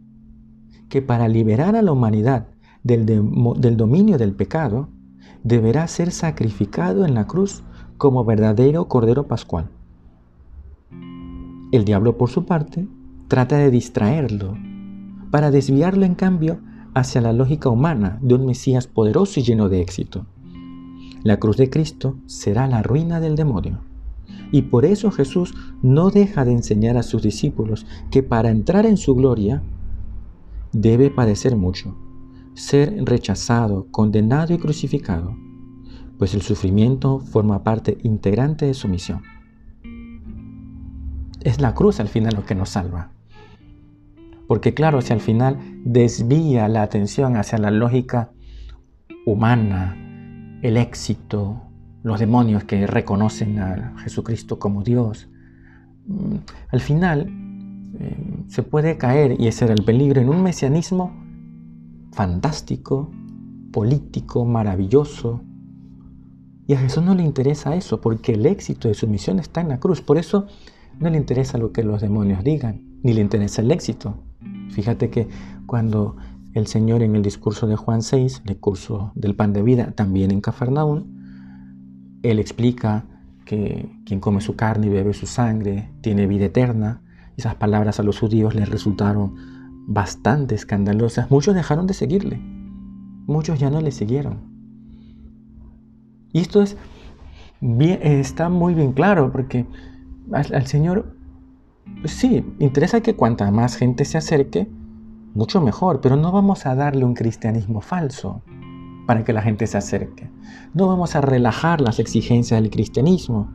que 0.87 1.01
para 1.01 1.27
liberar 1.27 1.75
a 1.75 1.81
la 1.81 1.91
humanidad 1.91 2.45
del, 2.83 3.07
del 3.07 3.75
dominio 3.75 4.19
del 4.19 4.33
pecado, 4.33 4.89
deberá 5.43 5.87
ser 5.87 6.11
sacrificado 6.11 7.07
en 7.07 7.15
la 7.15 7.25
cruz 7.25 7.63
como 7.97 8.23
verdadero 8.23 8.87
Cordero 8.87 9.25
Pascual. 9.25 9.67
El 11.71 11.85
diablo, 11.85 12.19
por 12.19 12.29
su 12.29 12.45
parte, 12.45 12.87
trata 13.27 13.57
de 13.57 13.71
distraerlo, 13.71 14.55
para 15.31 15.49
desviarlo 15.49 16.05
en 16.05 16.13
cambio 16.13 16.59
hacia 16.93 17.19
la 17.19 17.33
lógica 17.33 17.67
humana 17.67 18.19
de 18.21 18.35
un 18.35 18.45
Mesías 18.45 18.85
poderoso 18.85 19.39
y 19.39 19.43
lleno 19.43 19.69
de 19.69 19.81
éxito. 19.81 20.27
La 21.25 21.37
cruz 21.37 21.57
de 21.57 21.71
Cristo 21.71 22.19
será 22.27 22.67
la 22.67 22.83
ruina 22.83 23.19
del 23.19 23.35
demonio. 23.35 23.79
Y 24.51 24.61
por 24.61 24.85
eso 24.85 25.09
Jesús 25.09 25.55
no 25.81 26.11
deja 26.11 26.45
de 26.45 26.51
enseñar 26.51 26.97
a 26.97 27.03
sus 27.03 27.23
discípulos 27.23 27.87
que 28.11 28.21
para 28.21 28.51
entrar 28.51 28.85
en 28.85 28.95
su 28.95 29.15
gloria 29.15 29.63
debe 30.71 31.09
padecer 31.09 31.55
mucho, 31.55 31.97
ser 32.53 33.03
rechazado, 33.05 33.87
condenado 33.89 34.53
y 34.53 34.59
crucificado, 34.59 35.35
pues 36.19 36.35
el 36.35 36.43
sufrimiento 36.43 37.21
forma 37.21 37.63
parte 37.63 37.97
integrante 38.03 38.67
de 38.67 38.75
su 38.75 38.87
misión. 38.87 39.23
Es 41.41 41.59
la 41.59 41.73
cruz 41.73 41.99
al 41.99 42.07
final 42.07 42.35
lo 42.35 42.45
que 42.45 42.53
nos 42.53 42.69
salva. 42.69 43.13
Porque 44.47 44.75
claro, 44.75 45.01
si 45.01 45.11
al 45.11 45.21
final 45.21 45.57
desvía 45.83 46.67
la 46.67 46.83
atención 46.83 47.35
hacia 47.35 47.57
la 47.57 47.71
lógica 47.71 48.31
humana, 49.25 50.04
el 50.61 50.77
éxito, 50.77 51.61
los 52.03 52.19
demonios 52.19 52.63
que 52.63 52.87
reconocen 52.87 53.59
a 53.59 53.95
Jesucristo 53.99 54.59
como 54.59 54.83
Dios. 54.83 55.27
Mm, 56.07 56.35
al 56.69 56.79
final 56.79 57.29
eh, 57.99 58.43
se 58.47 58.63
puede 58.63 58.97
caer, 58.97 59.39
y 59.39 59.47
ese 59.47 59.65
era 59.65 59.73
el 59.73 59.83
peligro, 59.83 60.21
en 60.21 60.29
un 60.29 60.43
mesianismo 60.43 61.13
fantástico, 62.11 63.11
político, 63.71 64.45
maravilloso. 64.45 65.41
Y 66.67 66.73
a 66.73 66.79
Jesús 66.79 67.03
no 67.03 67.13
le 67.15 67.23
interesa 67.23 67.75
eso, 67.75 68.01
porque 68.01 68.33
el 68.33 68.45
éxito 68.45 68.87
de 68.87 68.93
su 68.93 69.07
misión 69.07 69.39
está 69.39 69.61
en 69.61 69.69
la 69.69 69.79
cruz. 69.79 70.01
Por 70.01 70.17
eso 70.17 70.47
no 70.99 71.09
le 71.09 71.17
interesa 71.17 71.57
lo 71.57 71.71
que 71.71 71.83
los 71.83 72.01
demonios 72.01 72.43
digan, 72.43 72.81
ni 73.03 73.13
le 73.13 73.21
interesa 73.21 73.61
el 73.61 73.71
éxito. 73.71 74.23
Fíjate 74.71 75.09
que 75.09 75.27
cuando 75.65 76.17
el 76.55 76.67
Señor 76.67 77.03
en 77.03 77.15
el 77.15 77.21
discurso 77.21 77.67
de 77.67 77.75
Juan 77.75 78.01
6, 78.01 78.39
el 78.39 78.53
discurso 78.53 79.11
del 79.13 79.35
pan 79.35 79.53
de 79.53 79.61
vida, 79.61 79.91
también 79.91 80.31
en 80.31 80.41
Cafarnaún, 80.41 82.19
él 82.23 82.39
explica 82.39 83.05
que 83.45 83.89
quien 84.05 84.19
come 84.19 84.41
su 84.41 84.55
carne 84.55 84.87
y 84.87 84.89
bebe 84.89 85.13
su 85.13 85.27
sangre 85.27 85.91
tiene 86.01 86.25
vida 86.25 86.45
eterna. 86.45 87.01
Esas 87.37 87.55
palabras 87.55 87.99
a 87.99 88.03
los 88.03 88.19
judíos 88.19 88.55
les 88.55 88.69
resultaron 88.69 89.35
bastante 89.85 90.55
escandalosas. 90.55 91.29
Muchos 91.29 91.53
dejaron 91.53 91.87
de 91.87 91.93
seguirle. 91.93 92.39
Muchos 93.27 93.59
ya 93.59 93.69
no 93.69 93.81
le 93.81 93.91
siguieron. 93.91 94.39
Y 96.31 96.39
esto 96.39 96.61
es 96.61 96.77
está 98.01 98.49
muy 98.49 98.73
bien 98.73 98.93
claro 98.93 99.31
porque 99.31 99.65
al, 100.31 100.67
Señor, 100.67 101.15
pues 101.99 102.13
sí, 102.13 102.45
interesa 102.59 103.01
que 103.01 103.15
cuanta 103.15 103.51
más 103.51 103.75
gente 103.75 104.05
se 104.05 104.17
acerque, 104.17 104.67
mucho 105.35 105.61
mejor, 105.61 106.01
pero 106.01 106.15
no 106.15 106.31
vamos 106.31 106.65
a 106.65 106.73
darle 106.75 107.05
un 107.05 107.13
cristianismo 107.13 107.81
falso 107.81 108.41
para 109.05 109.23
que 109.23 109.33
la 109.33 109.41
gente 109.41 109.67
se 109.67 109.77
acerque. 109.77 110.31
No 110.73 110.87
vamos 110.87 111.15
a 111.15 111.21
relajar 111.21 111.81
las 111.81 111.99
exigencias 111.99 112.59
del 112.59 112.71
cristianismo 112.71 113.53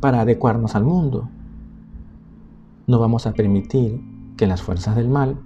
para 0.00 0.22
adecuarnos 0.22 0.74
al 0.74 0.84
mundo. 0.84 1.28
No 2.86 2.98
vamos 2.98 3.26
a 3.26 3.34
permitir 3.34 4.00
que 4.36 4.46
las 4.46 4.62
fuerzas 4.62 4.96
del 4.96 5.08
mal 5.08 5.38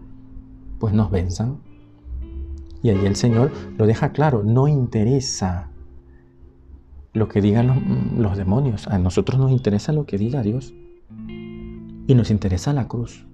pues 0.78 0.94
nos 0.94 1.10
venzan. 1.10 1.58
Y 2.82 2.90
ahí 2.90 3.04
el 3.04 3.16
Señor 3.16 3.50
lo 3.76 3.86
deja 3.86 4.12
claro, 4.12 4.42
no 4.44 4.68
interesa 4.68 5.68
lo 7.12 7.28
que 7.28 7.40
digan 7.40 7.66
los, 7.66 7.76
los 8.16 8.36
demonios, 8.38 8.86
a 8.86 8.98
nosotros 8.98 9.38
nos 9.38 9.50
interesa 9.50 9.92
lo 9.92 10.06
que 10.06 10.16
diga 10.16 10.42
Dios. 10.42 10.74
Y 12.06 12.14
nos 12.14 12.30
interesa 12.30 12.72
la 12.72 12.86
cruz. 12.86 13.26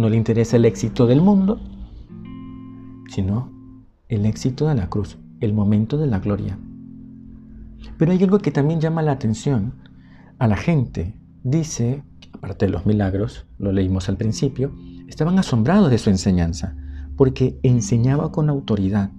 No 0.00 0.08
le 0.08 0.16
interesa 0.16 0.56
el 0.56 0.64
éxito 0.64 1.06
del 1.06 1.20
mundo, 1.20 1.60
sino 3.10 3.52
el 4.08 4.24
éxito 4.24 4.66
de 4.66 4.74
la 4.74 4.88
cruz, 4.88 5.18
el 5.40 5.52
momento 5.52 5.98
de 5.98 6.06
la 6.06 6.20
gloria. 6.20 6.58
Pero 7.98 8.10
hay 8.10 8.22
algo 8.22 8.38
que 8.38 8.50
también 8.50 8.80
llama 8.80 9.02
la 9.02 9.12
atención 9.12 9.74
a 10.38 10.48
la 10.48 10.56
gente. 10.56 11.20
Dice, 11.42 12.02
aparte 12.32 12.64
de 12.64 12.72
los 12.72 12.86
milagros, 12.86 13.44
lo 13.58 13.72
leímos 13.72 14.08
al 14.08 14.16
principio, 14.16 14.72
estaban 15.06 15.38
asombrados 15.38 15.90
de 15.90 15.98
su 15.98 16.08
enseñanza, 16.08 16.74
porque 17.14 17.60
enseñaba 17.62 18.32
con 18.32 18.48
autoridad. 18.48 19.10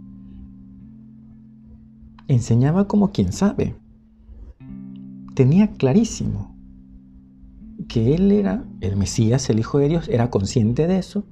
Enseñaba 2.27 2.87
como 2.87 3.11
quien 3.11 3.31
sabe. 3.33 3.75
Tenía 5.35 5.73
clarísimo 5.73 6.50
que 7.87 8.15
él 8.15 8.31
era 8.31 8.63
el 8.81 8.95
Mesías, 8.95 9.49
el 9.49 9.59
Hijo 9.59 9.79
de 9.79 9.89
Dios, 9.89 10.07
era 10.09 10.29
consciente 10.29 10.87
de 10.87 10.97
eso, 10.97 11.25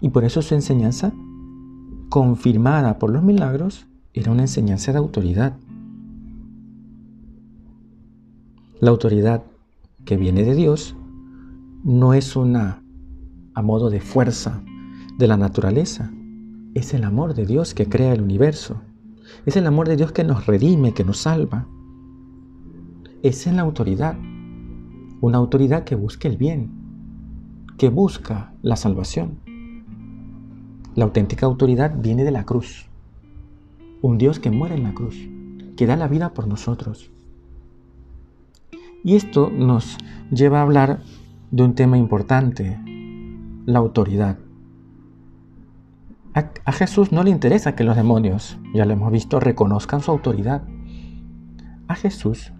y 0.00 0.10
por 0.10 0.24
eso 0.24 0.42
su 0.42 0.54
enseñanza 0.54 1.12
confirmada 2.08 2.98
por 2.98 3.10
los 3.10 3.22
milagros, 3.22 3.86
era 4.12 4.30
una 4.30 4.42
enseñanza 4.42 4.92
de 4.92 4.98
autoridad. 4.98 5.56
La 8.80 8.90
autoridad 8.90 9.44
que 10.04 10.16
viene 10.16 10.42
de 10.42 10.54
Dios 10.54 10.96
no 11.84 12.14
es 12.14 12.36
una 12.36 12.82
a 13.54 13.62
modo 13.62 13.90
de 13.90 14.00
fuerza 14.00 14.62
de 15.18 15.26
la 15.26 15.36
naturaleza, 15.36 16.10
es 16.74 16.94
el 16.94 17.04
amor 17.04 17.34
de 17.34 17.46
Dios 17.46 17.74
que 17.74 17.88
crea 17.88 18.12
el 18.12 18.22
universo, 18.22 18.80
es 19.46 19.56
el 19.56 19.66
amor 19.66 19.88
de 19.88 19.96
Dios 19.96 20.12
que 20.12 20.24
nos 20.24 20.46
redime, 20.46 20.94
que 20.94 21.04
nos 21.04 21.18
salva. 21.18 21.66
Es 23.22 23.46
en 23.46 23.56
la 23.56 23.62
autoridad, 23.62 24.16
una 25.22 25.38
autoridad 25.38 25.84
que 25.84 25.94
busca 25.94 26.26
el 26.26 26.36
bien, 26.36 26.68
que 27.78 27.88
busca 27.90 28.52
la 28.60 28.74
salvación. 28.74 29.38
La 30.96 31.04
auténtica 31.04 31.46
autoridad 31.46 31.94
viene 31.96 32.24
de 32.24 32.32
la 32.32 32.44
cruz. 32.44 32.88
Un 34.02 34.18
Dios 34.18 34.40
que 34.40 34.50
muere 34.50 34.74
en 34.74 34.82
la 34.82 34.94
cruz, 34.94 35.16
que 35.76 35.86
da 35.86 35.94
la 35.94 36.08
vida 36.08 36.34
por 36.34 36.48
nosotros. 36.48 37.12
Y 39.04 39.14
esto 39.14 39.48
nos 39.48 39.96
lleva 40.32 40.58
a 40.58 40.62
hablar 40.62 41.02
de 41.52 41.62
un 41.62 41.76
tema 41.76 41.96
importante, 41.96 42.80
la 43.64 43.78
autoridad. 43.78 44.38
A, 46.34 46.72
Jesús 46.72 47.12
no 47.12 47.22
le 47.22 47.30
interesa 47.30 47.76
que 47.76 47.84
los 47.84 47.94
demonios, 47.94 48.58
ya 48.74 48.86
lo 48.86 48.92
hemos 48.92 49.12
visto, 49.12 49.38
reconozcan 49.38 50.00
su 50.00 50.10
autoridad. 50.10 50.64
A 51.86 51.94
Jesús 51.94 52.52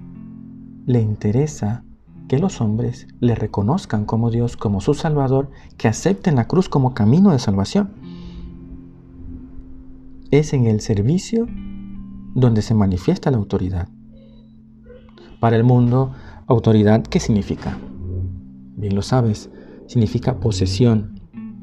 le 0.86 1.00
interesa 1.00 1.82
que 2.28 2.38
los 2.38 2.60
hombres 2.60 3.06
le 3.20 3.34
reconozcan 3.34 4.04
como 4.04 4.30
Dios, 4.30 4.56
como 4.56 4.80
su 4.80 4.94
Salvador, 4.94 5.50
que 5.76 5.88
acepten 5.88 6.36
la 6.36 6.46
cruz 6.46 6.68
como 6.68 6.94
camino 6.94 7.30
de 7.30 7.38
salvación. 7.38 7.92
Es 10.30 10.54
en 10.54 10.66
el 10.66 10.80
servicio 10.80 11.46
donde 12.34 12.62
se 12.62 12.74
manifiesta 12.74 13.30
la 13.30 13.36
autoridad. 13.36 13.88
Para 15.40 15.56
el 15.56 15.64
mundo, 15.64 16.12
autoridad, 16.46 17.02
¿qué 17.02 17.20
significa? 17.20 17.76
Bien 18.76 18.94
lo 18.94 19.02
sabes, 19.02 19.50
significa 19.86 20.40
posesión, 20.40 21.20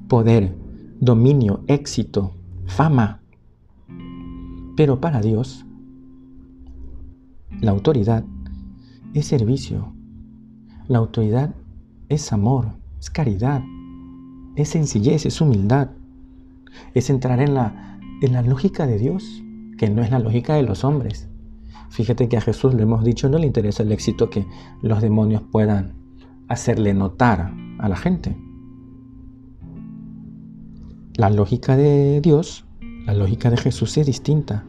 poder, 0.08 0.56
dominio, 1.00 1.64
éxito, 1.68 2.36
fama. 2.66 3.22
Pero 4.76 5.02
para 5.02 5.22
Dios, 5.22 5.66
la 7.62 7.72
autoridad 7.72 8.24
es 9.14 9.26
servicio. 9.26 9.94
La 10.90 10.98
autoridad 10.98 11.54
es 12.08 12.34
amor, 12.34 12.70
es 13.00 13.12
caridad, 13.12 13.62
es 14.56 14.70
sencillez, 14.70 15.28
es 15.28 15.40
humildad. 15.40 15.92
Es 16.96 17.12
entrar 17.12 17.40
en 17.42 17.54
la, 17.54 18.00
en 18.24 18.34
la 18.34 18.42
lógica 18.42 18.88
de 18.88 18.98
Dios, 18.98 19.44
que 19.78 19.88
no 19.88 20.02
es 20.02 20.10
la 20.10 20.18
lógica 20.18 20.56
de 20.56 20.64
los 20.64 20.84
hombres. 20.84 21.30
Fíjate 21.92 22.28
que 22.28 22.38
a 22.38 22.42
Jesús 22.42 22.74
le 22.74 22.82
hemos 22.82 23.04
dicho 23.04 23.30
no 23.30 23.38
le 23.38 23.46
interesa 23.46 23.84
el 23.84 23.92
éxito 23.92 24.32
que 24.32 24.48
los 24.82 25.00
demonios 25.00 25.44
puedan 25.52 25.94
hacerle 26.48 26.96
notar 26.96 27.54
a 27.78 27.88
la 27.88 27.96
gente. 27.96 28.36
La 31.18 31.30
lógica 31.30 31.78
de 31.78 32.20
Dios, 32.20 32.66
la 33.06 33.14
lógica 33.14 33.52
de 33.52 33.58
Jesús 33.58 33.96
es 34.00 34.08
distinta. 34.08 34.66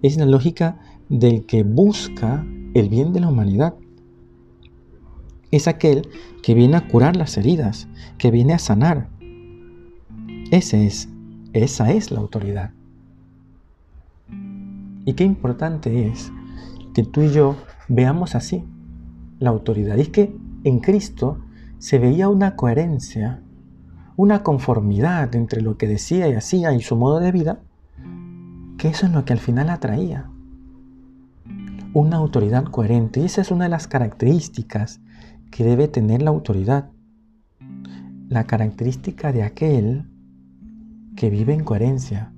Es 0.00 0.16
la 0.16 0.24
lógica 0.24 0.80
del 1.10 1.44
que 1.44 1.64
busca 1.64 2.46
el 2.72 2.88
bien 2.88 3.12
de 3.12 3.20
la 3.20 3.28
humanidad. 3.28 3.74
Es 5.50 5.68
aquel 5.68 6.08
que 6.42 6.54
viene 6.54 6.76
a 6.76 6.88
curar 6.88 7.16
las 7.16 7.36
heridas, 7.36 7.88
que 8.18 8.30
viene 8.30 8.52
a 8.52 8.58
sanar. 8.58 9.08
Ese 10.50 10.86
es, 10.86 11.08
esa 11.52 11.92
es 11.92 12.10
la 12.10 12.20
autoridad. 12.20 12.70
Y 15.04 15.14
qué 15.14 15.24
importante 15.24 16.08
es 16.08 16.32
que 16.94 17.04
tú 17.04 17.22
y 17.22 17.30
yo 17.30 17.56
veamos 17.88 18.34
así 18.34 18.64
la 19.38 19.50
autoridad. 19.50 19.96
Y 19.96 20.02
es 20.02 20.08
que 20.08 20.36
en 20.64 20.80
Cristo 20.80 21.38
se 21.78 21.98
veía 21.98 22.28
una 22.28 22.56
coherencia, 22.56 23.42
una 24.16 24.42
conformidad 24.42 25.34
entre 25.36 25.62
lo 25.62 25.76
que 25.76 25.86
decía 25.86 26.28
y 26.28 26.32
hacía 26.32 26.72
y 26.72 26.80
su 26.82 26.96
modo 26.96 27.20
de 27.20 27.32
vida, 27.32 27.60
que 28.78 28.88
eso 28.88 29.06
es 29.06 29.12
lo 29.12 29.24
que 29.24 29.32
al 29.32 29.38
final 29.38 29.70
atraía 29.70 30.30
una 31.92 32.18
autoridad 32.18 32.64
coherente. 32.64 33.20
Y 33.20 33.24
esa 33.24 33.40
es 33.40 33.50
una 33.50 33.64
de 33.64 33.70
las 33.70 33.88
características 33.88 35.00
que 35.50 35.64
debe 35.64 35.88
tener 35.88 36.22
la 36.22 36.30
autoridad. 36.30 36.90
La 38.28 38.44
característica 38.44 39.32
de 39.32 39.42
aquel 39.42 40.04
que 41.16 41.30
vive 41.30 41.54
en 41.54 41.64
coherencia, 41.64 42.32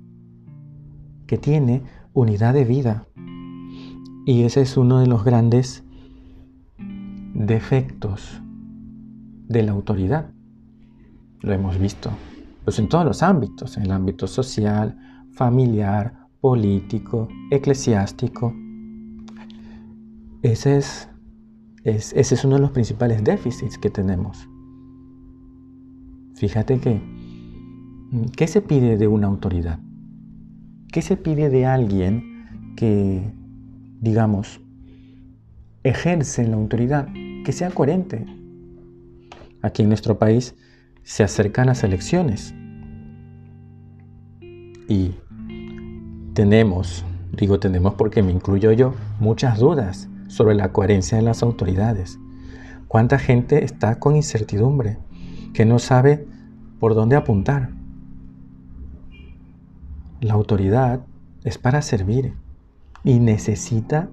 que 1.27 1.37
tiene 1.37 1.83
unidad 2.13 2.53
de 2.53 2.65
vida. 2.65 3.07
Y 4.25 4.43
ese 4.43 4.61
es 4.61 4.77
uno 4.77 4.99
de 4.99 5.07
los 5.07 5.23
grandes 5.23 5.83
defectos 7.33 8.41
de 9.47 9.63
la 9.63 9.71
autoridad. 9.71 10.31
Lo 11.41 11.53
hemos 11.53 11.79
visto 11.79 12.11
pues 12.63 12.77
en 12.77 12.87
todos 12.87 13.05
los 13.05 13.23
ámbitos, 13.23 13.77
en 13.77 13.83
el 13.83 13.91
ámbito 13.91 14.27
social, 14.27 14.95
familiar, 15.31 16.27
político, 16.39 17.27
eclesiástico, 17.49 18.53
ese 20.41 20.77
es, 20.77 21.09
ese 21.83 22.35
es 22.35 22.43
uno 22.43 22.55
de 22.55 22.61
los 22.61 22.71
principales 22.71 23.23
déficits 23.23 23.77
que 23.77 23.89
tenemos. 23.89 24.47
Fíjate 26.35 26.79
que, 26.79 27.01
¿qué 28.35 28.47
se 28.47 28.61
pide 28.61 28.97
de 28.97 29.07
una 29.07 29.27
autoridad? 29.27 29.79
¿Qué 30.91 31.01
se 31.01 31.17
pide 31.17 31.49
de 31.49 31.65
alguien 31.65 32.73
que, 32.75 33.31
digamos, 34.01 34.61
ejerce 35.83 36.47
la 36.47 36.55
autoridad? 36.55 37.07
Que 37.45 37.51
sea 37.51 37.69
coherente. 37.71 38.25
Aquí 39.61 39.83
en 39.83 39.89
nuestro 39.89 40.17
país 40.17 40.55
se 41.03 41.23
acercan 41.23 41.67
las 41.67 41.83
elecciones 41.83 42.53
y 44.89 45.11
tenemos, 46.33 47.05
digo 47.31 47.59
tenemos 47.59 47.93
porque 47.93 48.23
me 48.23 48.31
incluyo 48.31 48.71
yo, 48.71 48.95
muchas 49.19 49.59
dudas 49.59 50.08
sobre 50.29 50.55
la 50.55 50.71
coherencia 50.71 51.17
de 51.17 51.23
las 51.23 51.43
autoridades. 51.43 52.17
¿Cuánta 52.87 53.19
gente 53.19 53.65
está 53.65 53.99
con 53.99 54.15
incertidumbre, 54.15 54.97
que 55.53 55.65
no 55.65 55.77
sabe 55.79 56.25
por 56.79 56.95
dónde 56.95 57.17
apuntar? 57.17 57.71
La 60.21 60.33
autoridad 60.33 61.01
es 61.43 61.57
para 61.57 61.81
servir 61.81 62.33
y 63.03 63.19
necesita 63.19 64.09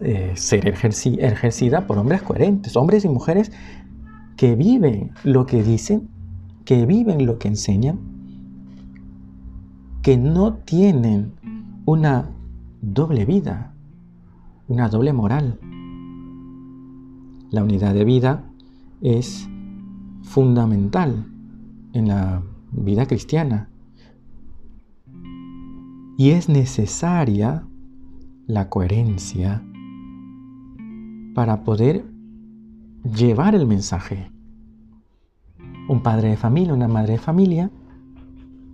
eh, 0.00 0.32
ser 0.36 0.68
ejercida 0.68 1.86
por 1.86 1.98
hombres 1.98 2.22
coherentes, 2.22 2.76
hombres 2.76 3.04
y 3.04 3.08
mujeres 3.08 3.52
que 4.36 4.54
viven 4.54 5.12
lo 5.22 5.46
que 5.46 5.62
dicen, 5.62 6.08
que 6.64 6.86
viven 6.86 7.26
lo 7.26 7.38
que 7.38 7.48
enseñan, 7.48 7.98
que 10.02 10.16
no 10.16 10.54
tienen 10.54 11.32
una 11.84 12.30
doble 12.80 13.24
vida, 13.24 13.74
una 14.68 14.88
doble 14.88 15.12
moral. 15.12 15.58
La 17.50 17.62
unidad 17.62 17.94
de 17.94 18.04
vida 18.04 18.50
es 19.00 19.48
fundamental 20.22 21.26
en 21.92 22.08
la 22.08 22.42
vida 22.72 23.06
cristiana 23.06 23.70
y 26.18 26.30
es 26.30 26.48
necesaria 26.48 27.66
la 28.46 28.68
coherencia 28.68 29.62
para 31.34 31.62
poder 31.62 32.04
llevar 33.04 33.54
el 33.54 33.66
mensaje. 33.66 34.30
Un 35.88 36.02
padre 36.02 36.30
de 36.30 36.36
familia, 36.36 36.74
una 36.74 36.88
madre 36.88 37.12
de 37.12 37.18
familia, 37.18 37.70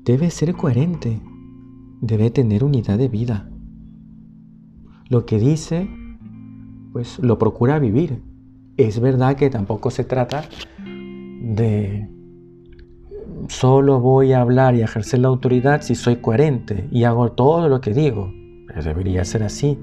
debe 0.05 0.31
ser 0.31 0.55
coherente, 0.55 1.21
debe 2.01 2.31
tener 2.31 2.65
unidad 2.65 2.97
de 2.97 3.09
vida 3.09 3.52
lo 5.13 5.27
que 5.27 5.39
dice, 5.39 5.91
pues 6.95 7.19
lo 7.19 7.39
procura 7.39 7.79
vivir. 7.79 8.23
Es 8.79 8.99
verdad 8.99 9.37
que 9.37 9.51
tampoco 9.51 9.91
se 9.91 10.05
trata 10.05 10.45
de 10.87 12.09
solo 13.49 14.01
voy 14.01 14.33
a 14.33 14.41
hablar 14.41 14.75
y 14.75 14.81
ejercer 14.81 15.21
la 15.21 15.29
autoridad 15.29 15.83
si 15.83 15.97
soy 15.97 16.17
coherente 16.17 16.89
y 16.91 17.05
hago 17.05 17.33
todo 17.33 17.69
lo 17.69 17.83
que 17.83 17.93
digo. 17.93 18.33
debería 18.83 19.23
ser 19.27 19.43
así. 19.43 19.79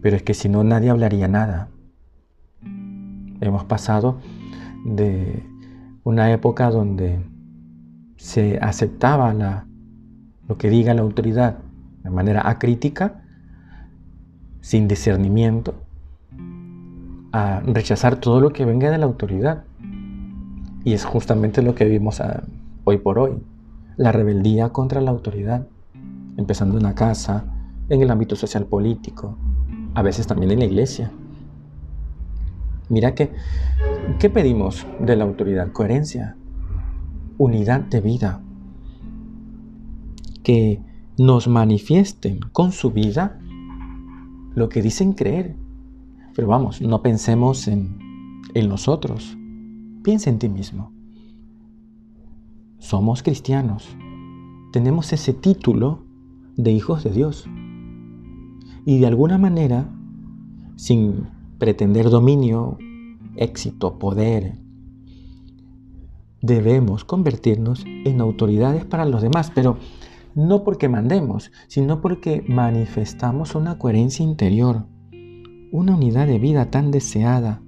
Pero 0.00 0.14
es 0.14 0.22
que 0.22 0.34
si 0.34 0.48
no, 0.48 0.62
nadie 0.62 0.90
hablaría 0.90 1.26
nada. 1.26 1.70
Hemos 3.40 3.64
pasado 3.64 4.20
de 4.84 5.42
una 6.04 6.30
época 6.30 6.70
donde 6.70 7.18
se 8.18 8.58
aceptaba 8.58 9.34
la, 9.34 9.66
lo 10.46 10.56
que 10.58 10.70
diga 10.70 10.94
la 10.94 11.02
autoridad 11.02 11.58
de 12.04 12.10
manera 12.10 12.48
acrítica 12.48 13.23
sin 14.64 14.88
discernimiento, 14.88 15.74
a 17.32 17.60
rechazar 17.60 18.16
todo 18.16 18.40
lo 18.40 18.50
que 18.54 18.64
venga 18.64 18.90
de 18.90 18.96
la 18.96 19.04
autoridad. 19.04 19.64
Y 20.84 20.94
es 20.94 21.04
justamente 21.04 21.60
lo 21.60 21.74
que 21.74 21.84
vimos 21.84 22.22
ah, 22.22 22.44
hoy 22.84 22.96
por 22.96 23.18
hoy, 23.18 23.42
la 23.98 24.10
rebeldía 24.10 24.70
contra 24.70 25.02
la 25.02 25.10
autoridad, 25.10 25.66
empezando 26.38 26.78
en 26.78 26.84
la 26.84 26.94
casa, 26.94 27.44
en 27.90 28.00
el 28.00 28.10
ámbito 28.10 28.36
social 28.36 28.64
político, 28.64 29.36
a 29.92 30.00
veces 30.00 30.26
también 30.26 30.50
en 30.52 30.60
la 30.60 30.64
iglesia. 30.64 31.12
Mira 32.88 33.14
que, 33.14 33.32
¿qué 34.18 34.30
pedimos 34.30 34.86
de 34.98 35.14
la 35.14 35.24
autoridad? 35.24 35.72
Coherencia, 35.72 36.36
unidad 37.36 37.82
de 37.82 38.00
vida, 38.00 38.40
que 40.42 40.80
nos 41.18 41.48
manifiesten 41.48 42.40
con 42.40 42.72
su 42.72 42.92
vida 42.92 43.40
lo 44.54 44.68
que 44.68 44.82
dicen 44.82 45.12
creer. 45.12 45.56
Pero 46.34 46.48
vamos, 46.48 46.80
no 46.80 47.02
pensemos 47.02 47.68
en, 47.68 47.98
en 48.54 48.68
nosotros. 48.68 49.36
Piensa 50.02 50.30
en 50.30 50.38
ti 50.38 50.48
mismo. 50.48 50.92
Somos 52.78 53.22
cristianos. 53.22 53.96
Tenemos 54.72 55.12
ese 55.12 55.32
título 55.32 56.04
de 56.56 56.72
hijos 56.72 57.04
de 57.04 57.10
Dios. 57.10 57.48
Y 58.84 58.98
de 58.98 59.06
alguna 59.06 59.38
manera, 59.38 59.88
sin 60.76 61.28
pretender 61.58 62.10
dominio, 62.10 62.76
éxito, 63.36 63.98
poder, 63.98 64.58
debemos 66.42 67.04
convertirnos 67.04 67.84
en 67.86 68.20
autoridades 68.20 68.84
para 68.84 69.06
los 69.06 69.22
demás. 69.22 69.50
Pero 69.54 69.78
no 70.34 70.64
porque 70.64 70.88
mandemos, 70.88 71.52
sino 71.68 72.00
porque 72.00 72.44
manifestamos 72.48 73.54
una 73.54 73.78
coherencia 73.78 74.24
interior, 74.24 74.86
una 75.70 75.94
unidad 75.94 76.26
de 76.26 76.38
vida 76.38 76.70
tan 76.70 76.90
deseada 76.90 77.62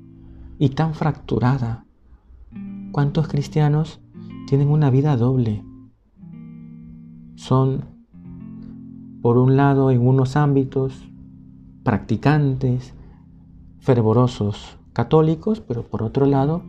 y 0.59 0.71
tan 0.71 0.95
fracturada. 0.95 1.87
¿Cuántos 2.93 3.29
cristianos 3.29 4.01
tienen 4.47 4.69
una 4.69 4.91
vida 4.91 5.17
doble? 5.17 5.65
Son, 7.37 7.85
por 9.23 9.39
un 9.39 9.57
lado, 9.57 9.91
en 9.91 10.07
unos 10.07 10.37
ámbitos, 10.37 11.09
practicantes, 11.85 12.95
fervorosos, 13.79 14.79
católicos, 14.93 15.61
pero 15.61 15.83
por 15.85 16.03
otro 16.03 16.27
lado, 16.27 16.63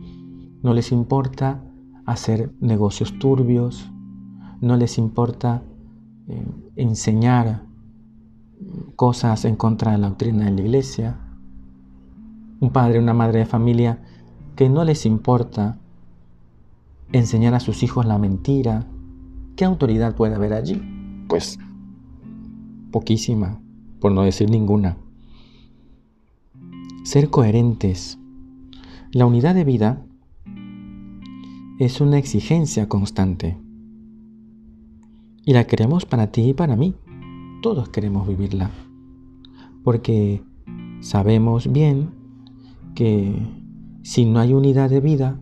no 0.62 0.74
les 0.74 0.92
importa 0.92 1.64
hacer 2.04 2.52
negocios 2.60 3.18
turbios, 3.18 3.90
no 4.60 4.76
les 4.76 4.98
importa 4.98 5.62
eh, 6.28 6.46
enseñar 6.76 7.62
cosas 8.96 9.44
en 9.44 9.56
contra 9.56 9.92
de 9.92 9.98
la 9.98 10.08
doctrina 10.08 10.44
de 10.44 10.52
la 10.52 10.60
iglesia. 10.60 11.18
Un 12.60 12.70
padre, 12.70 12.98
una 12.98 13.14
madre 13.14 13.40
de 13.40 13.46
familia 13.46 14.02
que 14.56 14.68
no 14.68 14.84
les 14.84 15.06
importa 15.06 15.78
enseñar 17.12 17.54
a 17.54 17.60
sus 17.60 17.82
hijos 17.82 18.04
la 18.06 18.18
mentira. 18.18 18.86
¿Qué 19.56 19.64
autoridad 19.64 20.14
puede 20.14 20.34
haber 20.34 20.52
allí? 20.52 20.82
Pues 21.28 21.58
poquísima, 22.90 23.60
por 24.00 24.12
no 24.12 24.22
decir 24.22 24.50
ninguna. 24.50 24.96
Ser 27.04 27.30
coherentes. 27.30 28.18
La 29.12 29.24
unidad 29.24 29.54
de 29.54 29.64
vida 29.64 30.04
es 31.78 32.00
una 32.00 32.18
exigencia 32.18 32.88
constante. 32.88 33.56
Y 35.48 35.54
la 35.54 35.66
queremos 35.66 36.04
para 36.04 36.30
ti 36.30 36.50
y 36.50 36.52
para 36.52 36.76
mí. 36.76 36.94
Todos 37.62 37.88
queremos 37.88 38.28
vivirla. 38.28 38.70
Porque 39.82 40.42
sabemos 41.00 41.72
bien 41.72 42.10
que 42.94 43.34
si 44.02 44.26
no 44.26 44.40
hay 44.40 44.52
unidad 44.52 44.90
de 44.90 45.00
vida, 45.00 45.40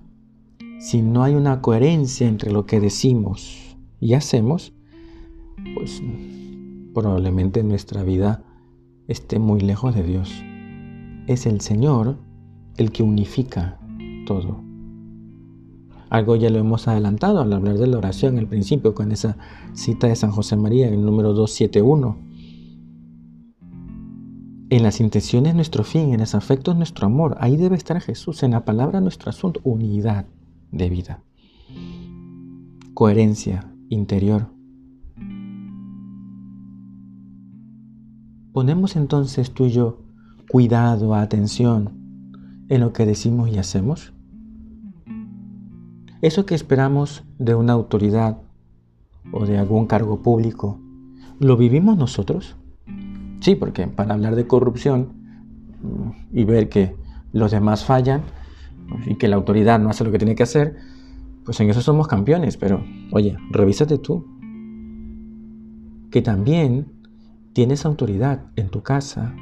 si 0.78 1.02
no 1.02 1.24
hay 1.24 1.34
una 1.34 1.60
coherencia 1.60 2.28
entre 2.28 2.52
lo 2.52 2.66
que 2.66 2.78
decimos 2.78 3.76
y 3.98 4.14
hacemos, 4.14 4.72
pues 5.74 6.00
probablemente 6.94 7.64
nuestra 7.64 8.04
vida 8.04 8.44
esté 9.08 9.40
muy 9.40 9.58
lejos 9.58 9.92
de 9.92 10.04
Dios. 10.04 10.32
Es 11.26 11.46
el 11.46 11.60
Señor 11.60 12.16
el 12.76 12.92
que 12.92 13.02
unifica 13.02 13.80
todo. 14.24 14.65
Algo 16.08 16.36
ya 16.36 16.50
lo 16.50 16.58
hemos 16.58 16.86
adelantado 16.86 17.40
al 17.40 17.52
hablar 17.52 17.78
de 17.78 17.86
la 17.86 17.98
oración 17.98 18.38
al 18.38 18.46
principio 18.46 18.94
con 18.94 19.10
esa 19.10 19.36
cita 19.74 20.06
de 20.06 20.16
San 20.16 20.30
José 20.30 20.56
María 20.56 20.88
el 20.88 21.04
número 21.04 21.32
271. 21.32 22.16
En 24.68 24.82
las 24.82 25.00
intenciones 25.00 25.54
nuestro 25.54 25.84
fin, 25.84 26.12
en 26.12 26.20
los 26.20 26.34
afectos 26.34 26.76
nuestro 26.76 27.06
amor. 27.06 27.36
Ahí 27.40 27.56
debe 27.56 27.76
estar 27.76 28.00
Jesús, 28.00 28.42
en 28.42 28.52
la 28.52 28.64
palabra 28.64 29.00
nuestro 29.00 29.30
asunto, 29.30 29.60
unidad 29.62 30.26
de 30.72 30.90
vida. 30.90 31.22
Coherencia 32.94 33.72
interior. 33.88 34.48
Ponemos 38.52 38.96
entonces 38.96 39.52
tú 39.52 39.66
y 39.66 39.70
yo 39.70 40.02
cuidado, 40.48 41.14
atención 41.14 41.90
en 42.68 42.80
lo 42.80 42.92
que 42.92 43.06
decimos 43.06 43.50
y 43.50 43.58
hacemos. 43.58 44.14
Eso 46.22 46.46
que 46.46 46.54
esperamos 46.54 47.24
de 47.38 47.54
una 47.54 47.74
autoridad 47.74 48.38
o 49.32 49.44
de 49.46 49.58
algún 49.58 49.86
cargo 49.86 50.22
público, 50.22 50.80
¿lo 51.38 51.56
vivimos 51.56 51.96
nosotros? 51.96 52.56
Sí, 53.40 53.54
porque 53.54 53.86
para 53.86 54.14
hablar 54.14 54.34
de 54.34 54.46
corrupción 54.46 55.12
y 56.32 56.44
ver 56.44 56.68
que 56.68 56.96
los 57.32 57.50
demás 57.50 57.84
fallan 57.84 58.22
y 59.06 59.16
que 59.16 59.28
la 59.28 59.36
autoridad 59.36 59.78
no 59.78 59.90
hace 59.90 60.04
lo 60.04 60.10
que 60.10 60.18
tiene 60.18 60.34
que 60.34 60.42
hacer, 60.42 60.76
pues 61.44 61.60
en 61.60 61.70
eso 61.70 61.80
somos 61.80 62.08
campeones, 62.08 62.56
pero 62.56 62.82
oye, 63.12 63.36
revísate 63.50 63.98
tú. 63.98 64.26
Que 66.10 66.22
también 66.22 66.86
tienes 67.52 67.84
autoridad 67.84 68.46
en 68.56 68.68
tu 68.68 68.82
casa, 68.82 69.34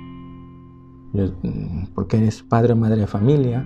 porque 1.94 2.16
eres 2.16 2.42
padre 2.42 2.72
o 2.72 2.76
madre 2.76 3.00
de 3.00 3.06
familia, 3.06 3.64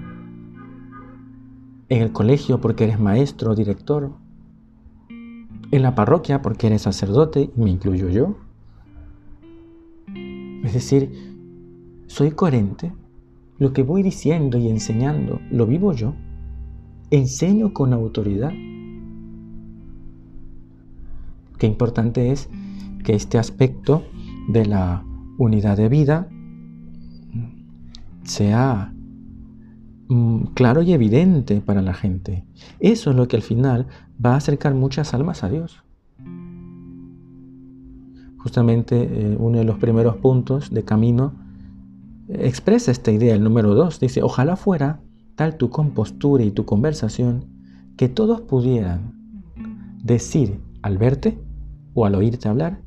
en 1.89 2.03
el 2.03 2.13
colegio 2.13 2.61
porque 2.61 2.85
eres 2.85 3.01
maestro 3.01 3.53
o 3.53 3.55
director, 3.55 4.13
en 5.71 5.83
la 5.83 5.95
parroquia 5.95 6.43
porque 6.43 6.67
eres 6.69 6.83
sacerdote, 6.83 7.51
y 7.57 7.61
me 7.61 7.71
incluyo 7.71 8.09
yo. 8.09 8.37
Es 10.65 10.75
decir, 10.75 11.13
soy 12.07 12.31
coherente. 12.33 12.93
Lo 13.59 13.73
que 13.73 13.83
voy 13.83 14.03
diciendo 14.03 14.57
y 14.59 14.69
enseñando, 14.69 15.41
lo 15.51 15.67
vivo 15.67 15.93
yo. 15.93 16.15
Enseño 17.11 17.73
con 17.73 17.93
autoridad. 17.93 18.53
Qué 21.59 21.67
importante 21.67 22.31
es 22.31 22.49
que 23.05 23.15
este 23.15 23.39
aspecto 23.39 24.05
de 24.49 24.67
la 24.67 25.05
unidad 25.39 25.77
de 25.77 25.89
vida 25.89 26.29
sea 28.23 28.93
claro 30.55 30.83
y 30.83 30.93
evidente 30.93 31.61
para 31.61 31.83
la 31.83 31.95
gente. 31.95 32.45
Eso 32.81 33.11
es 33.11 33.17
lo 33.17 33.29
que 33.29 33.37
al 33.37 33.43
final 33.43 33.87
va 34.25 34.35
a 34.35 34.37
acercar 34.37 34.75
muchas 34.75 35.15
almas 35.15 35.45
a 35.45 35.49
Dios. 35.49 35.83
Justamente 38.39 39.03
eh, 39.03 39.37
uno 39.39 39.59
de 39.59 39.65
los 39.65 39.79
primeros 39.79 40.17
puntos 40.17 40.71
de 40.71 40.85
camino 40.85 41.35
expresa 42.29 42.91
esta 42.91 43.11
idea, 43.11 43.35
el 43.35 43.43
número 43.43 43.75
dos. 43.75 44.01
Dice, 44.01 44.23
ojalá 44.23 44.57
fuera 44.57 45.01
tal 45.35 45.57
tu 45.57 45.71
compostura 45.71 46.45
y 46.45 46.51
tu 46.51 46.65
conversación 46.65 47.47
que 47.97 48.09
todos 48.09 48.41
pudieran 48.41 49.13
decir 50.03 50.61
al 50.83 50.99
verte 50.99 51.39
o 51.95 52.07
al 52.07 52.15
oírte 52.15 52.49
hablar, 52.49 52.81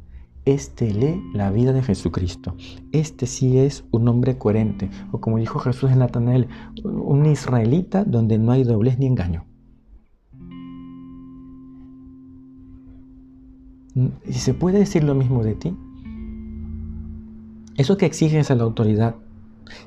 este 0.46 0.94
lee 0.94 1.22
la 1.34 1.52
vida 1.52 1.74
de 1.74 1.84
Jesucristo. 1.84 2.56
Este 2.92 3.28
sí 3.28 3.58
es 3.58 3.86
un 3.92 4.08
hombre 4.08 4.38
coherente. 4.38 4.90
O 5.12 5.20
como 5.20 5.38
dijo 5.38 5.60
Jesús 5.60 5.92
en 5.92 6.00
Natanael, 6.00 6.48
un 6.84 7.26
israelita 7.26 8.04
donde 8.04 8.38
no 8.38 8.52
hay 8.52 8.64
doblez 8.64 8.98
ni 8.98 9.06
engaño. 9.06 9.46
¿Y 14.26 14.34
se 14.34 14.54
puede 14.54 14.80
decir 14.80 15.04
lo 15.04 15.16
mismo 15.16 15.44
de 15.44 15.56
ti? 15.56 15.76
Eso 17.78 17.98
que 17.98 18.06
exiges 18.06 18.50
a 18.50 18.56
la 18.56 18.64
autoridad, 18.64 19.16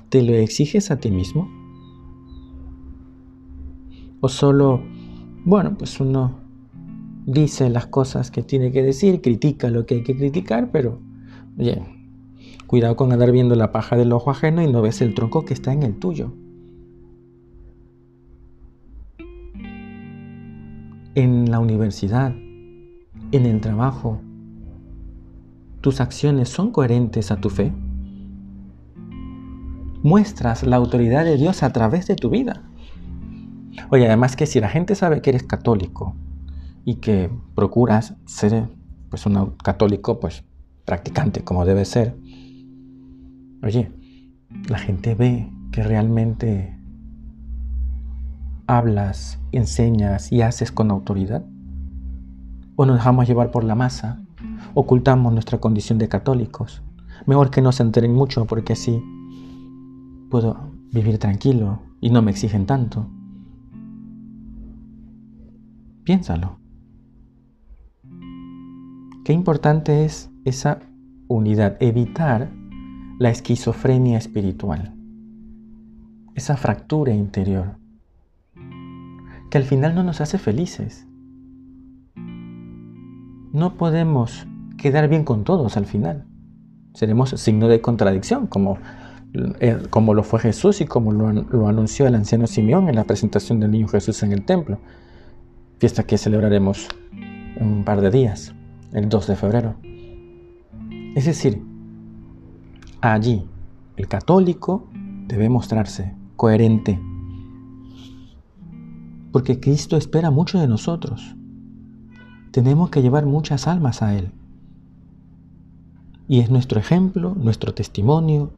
¿te 0.09 0.23
lo 0.23 0.35
exiges 0.35 0.91
a 0.91 0.99
ti 0.99 1.11
mismo? 1.11 1.49
¿O 4.21 4.29
solo, 4.29 4.83
bueno, 5.45 5.77
pues 5.77 6.01
uno 6.01 6.44
dice 7.27 7.71
las 7.71 7.87
cosas 7.87 8.31
que 8.31 8.43
tiene 8.43 8.71
que 8.73 8.83
decir, 8.83 9.21
critica 9.21 9.71
lo 9.71 9.87
que 9.87 9.97
hay 9.97 10.03
que 10.03 10.17
criticar, 10.17 10.71
pero 10.71 11.01
oye, 11.59 11.83
cuidado 12.67 12.97
con 12.97 13.13
andar 13.13 13.33
viendo 13.33 13.55
la 13.55 13.73
paja 13.73 13.97
del 13.97 14.13
ojo 14.13 14.31
ajeno 14.31 14.63
y 14.63 14.71
no 14.71 14.83
ves 14.83 15.01
el 15.01 15.15
tronco 15.15 15.45
que 15.45 15.55
está 15.55 15.73
en 15.73 15.83
el 15.83 15.99
tuyo. 15.99 16.33
En 21.15 21.51
la 21.51 21.61
universidad, 21.61 22.35
en 23.31 23.47
el 23.47 23.61
trabajo, 23.61 24.21
tus 25.81 26.01
acciones 26.01 26.49
son 26.49 26.73
coherentes 26.73 27.31
a 27.31 27.37
tu 27.37 27.51
fe. 27.51 27.73
Muestras 30.03 30.65
la 30.65 30.77
autoridad 30.77 31.25
de 31.25 31.37
Dios 31.37 31.63
a 31.63 31.73
través 31.73 32.07
de 32.07 32.17
tu 32.17 32.31
vida. 32.31 32.63
Oye, 33.91 34.07
además 34.07 34.35
que 34.37 34.47
si 34.47 34.61
la 34.61 34.69
gente 34.69 34.95
sabe 34.95 35.23
que 35.23 35.31
eres 35.31 35.45
católico, 35.45 36.15
y 36.85 36.97
que 36.97 37.31
procuras 37.55 38.15
ser 38.27 38.69
pues 39.09 39.27
un 39.27 39.53
católico 39.63 40.21
pues 40.21 40.45
practicante 40.85 41.43
como 41.43 41.65
debe 41.65 41.85
ser, 41.85 42.17
oye, 43.63 43.93
la 44.69 44.79
gente 44.79 45.15
ve 45.15 45.51
que 45.73 45.83
realmente 45.83 46.79
hablas, 48.67 49.41
enseñas 49.53 50.33
y 50.33 50.43
haces 50.43 50.73
con 50.73 50.91
autoridad. 50.91 51.45
O 52.77 52.87
nos 52.87 52.97
dejamos 52.97 53.29
llevar 53.29 53.51
por 53.51 53.65
la 53.65 53.75
masa, 53.75 54.23
ocultamos 54.75 55.33
nuestra 55.33 55.59
condición 55.59 55.99
de 55.99 56.09
católicos. 56.09 56.83
Mejor 57.27 57.51
que 57.51 57.63
no 57.63 57.73
se 57.73 57.83
enteren 57.83 58.13
mucho 58.13 58.45
porque 58.47 58.73
así 58.73 59.03
puedo 60.31 60.73
vivir 60.93 61.19
tranquilo 61.19 61.81
y 62.01 62.11
no 62.11 62.21
me 62.23 62.31
exigen 62.31 62.67
tanto. 62.67 63.09
Piénsalo. 66.05 66.64
Qué 69.25 69.33
importante 69.33 70.05
es 70.05 70.31
esa 70.45 70.81
unidad, 71.29 71.79
evitar 71.81 72.51
la 73.19 73.31
esquizofrenia 73.31 74.19
espiritual, 74.19 74.95
esa 76.35 76.59
fractura 76.59 77.15
interior, 77.15 77.79
que 79.51 79.57
al 79.57 79.65
final 79.65 79.95
no 79.95 80.03
nos 80.03 80.21
hace 80.21 80.37
felices. 80.37 81.09
No 83.55 83.79
podemos 83.79 84.47
quedar 84.77 85.09
bien 85.09 85.25
con 85.25 85.45
todos 85.45 85.79
al 85.79 85.87
final. 85.87 86.27
Seremos 86.93 87.31
signo 87.31 87.69
de 87.69 87.81
contradicción, 87.81 88.47
como, 88.47 88.77
eh, 89.33 89.79
como 89.89 90.13
lo 90.13 90.23
fue 90.23 90.39
Jesús 90.39 90.83
y 90.83 90.85
como 90.85 91.13
lo, 91.13 91.67
anunció 91.67 92.07
el 92.07 92.15
anciano 92.15 92.47
Simeón 92.47 92.91
en 92.91 92.97
la 92.97 93.05
presentación 93.05 93.59
del 93.59 93.71
niño 93.71 93.89
Jesús 93.89 94.23
en 94.23 94.33
el 94.33 94.45
templo. 94.45 94.81
Fiesta 95.79 96.03
que 96.03 96.19
celebraremos 96.19 96.89
un 97.59 97.85
par 97.87 98.03
de 98.03 98.11
días, 98.11 98.55
el 98.95 99.09
2 99.09 99.27
de 99.27 99.37
febrero. 99.37 99.75
Es 101.15 101.27
decir, 101.27 101.63
allí 103.01 103.45
el 103.97 104.09
católico 104.09 104.89
debe 105.29 105.49
mostrarse 105.49 106.15
coherente, 106.37 107.01
porque 109.33 109.61
Cristo 109.61 109.97
espera 109.97 110.31
mucho 110.31 110.59
de 110.59 110.69
nosotros. 110.69 111.37
Tenemos 112.53 112.91
que 112.91 113.03
llevar 113.03 113.27
muchas 113.27 113.67
almas 113.67 114.01
a 114.01 114.17
Él. 114.17 114.31
Y 116.29 116.41
es 116.41 116.51
nuestro 116.51 116.79
ejemplo, 116.79 117.35
nuestro 117.35 117.75
testimonio, 117.75 118.53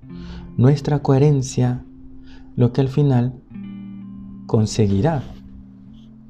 nuestra 0.57 1.01
coherencia, 1.01 1.83
lo 2.55 2.73
que 2.73 2.83
al 2.83 2.89
final 2.89 3.35
conseguirá 4.47 5.23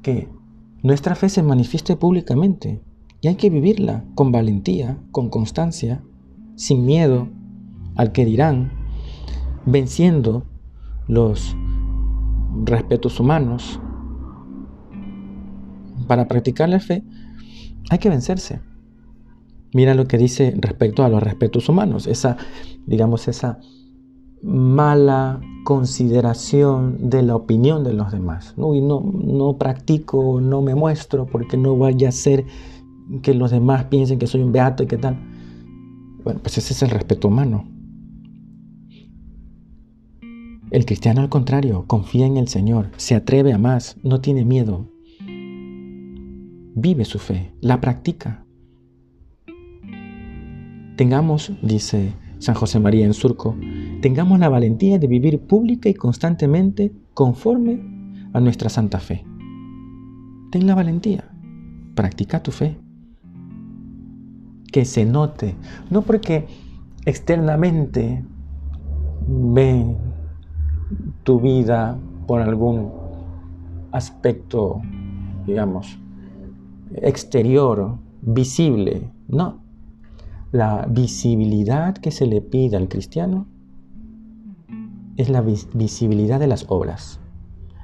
que 0.01 0.29
nuestra 0.81 1.15
fe 1.15 1.29
se 1.29 1.43
manifieste 1.43 1.95
públicamente. 1.95 2.81
Hay 3.27 3.35
que 3.35 3.49
vivirla 3.49 4.05
con 4.15 4.31
valentía, 4.31 4.97
con 5.11 5.29
constancia, 5.29 6.01
sin 6.55 6.85
miedo 6.85 7.27
al 7.95 8.11
que 8.11 8.23
dirán, 8.23 8.71
venciendo 9.65 10.45
los 11.07 11.55
respetos 12.63 13.19
humanos. 13.19 13.79
Para 16.07 16.27
practicar 16.27 16.69
la 16.69 16.79
fe 16.79 17.03
hay 17.89 17.97
que 17.97 18.09
vencerse. 18.09 18.61
Mira 19.73 19.93
lo 19.93 20.07
que 20.07 20.17
dice 20.17 20.53
respecto 20.57 21.03
a 21.03 21.09
los 21.09 21.21
respetos 21.21 21.67
humanos, 21.67 22.07
esa, 22.07 22.37
digamos, 22.85 23.27
esa 23.27 23.59
mala 24.41 25.41
consideración 25.65 27.09
de 27.09 27.23
la 27.23 27.35
opinión 27.35 27.83
de 27.83 27.91
los 27.91 28.11
demás. 28.13 28.53
¿no? 28.55 28.73
Y 28.73 28.81
no, 28.81 29.01
no 29.01 29.57
practico, 29.57 30.39
no 30.39 30.61
me 30.61 30.75
muestro 30.75 31.25
porque 31.25 31.57
no 31.57 31.77
vaya 31.77 32.09
a 32.09 32.13
ser 32.13 32.45
que 33.21 33.33
los 33.33 33.51
demás 33.51 33.85
piensen 33.85 34.19
que 34.19 34.27
soy 34.27 34.41
un 34.41 34.51
beato 34.51 34.83
y 34.83 34.87
qué 34.87 34.97
tal. 34.97 35.17
Bueno, 36.23 36.39
pues 36.41 36.57
ese 36.57 36.73
es 36.73 36.81
el 36.83 36.89
respeto 36.89 37.27
humano. 37.27 37.65
El 40.69 40.85
cristiano 40.85 41.21
al 41.21 41.29
contrario, 41.29 41.85
confía 41.87 42.25
en 42.25 42.35
el 42.35 42.49
Señor, 42.49 42.89
se 42.97 43.15
atreve 43.15 43.53
a 43.53 43.57
más, 43.57 43.95
no 44.03 44.19
tiene 44.19 44.43
miedo. 44.43 44.91
Vive 46.75 47.05
su 47.05 47.19
fe, 47.19 47.53
la 47.61 47.79
practica. 47.79 48.45
Tengamos, 50.97 51.53
dice 51.61 52.13
San 52.39 52.55
José 52.55 52.79
María 52.79 53.05
en 53.05 53.13
Surco, 53.13 53.55
tengamos 54.01 54.39
la 54.39 54.49
valentía 54.49 54.99
de 54.99 55.07
vivir 55.07 55.39
pública 55.39 55.87
y 55.87 55.93
constantemente 55.93 56.91
conforme 57.13 57.79
a 58.33 58.41
nuestra 58.41 58.69
santa 58.69 58.99
fe. 58.99 59.23
Ten 60.51 60.67
la 60.67 60.75
valentía, 60.75 61.31
practica 61.95 62.43
tu 62.43 62.51
fe. 62.51 62.77
Que 64.77 64.85
se 64.85 65.05
note, 65.05 65.55
no 65.89 66.03
porque 66.03 66.45
externamente 67.03 68.23
ven 69.27 69.97
tu 71.23 71.39
vida 71.39 71.97
por 72.27 72.41
algún 72.41 72.91
aspecto, 73.91 74.83
digamos, 75.47 75.97
exterior, 76.93 77.97
visible. 78.21 79.09
No. 79.27 79.63
La 80.51 80.85
visibilidad 80.87 81.97
que 81.97 82.11
se 82.11 82.27
le 82.27 82.41
pide 82.41 82.77
al 82.77 82.87
cristiano 82.87 83.47
es 85.15 85.27
la 85.27 85.41
visibilidad 85.41 86.39
de 86.39 86.45
las 86.45 86.67
obras, 86.69 87.19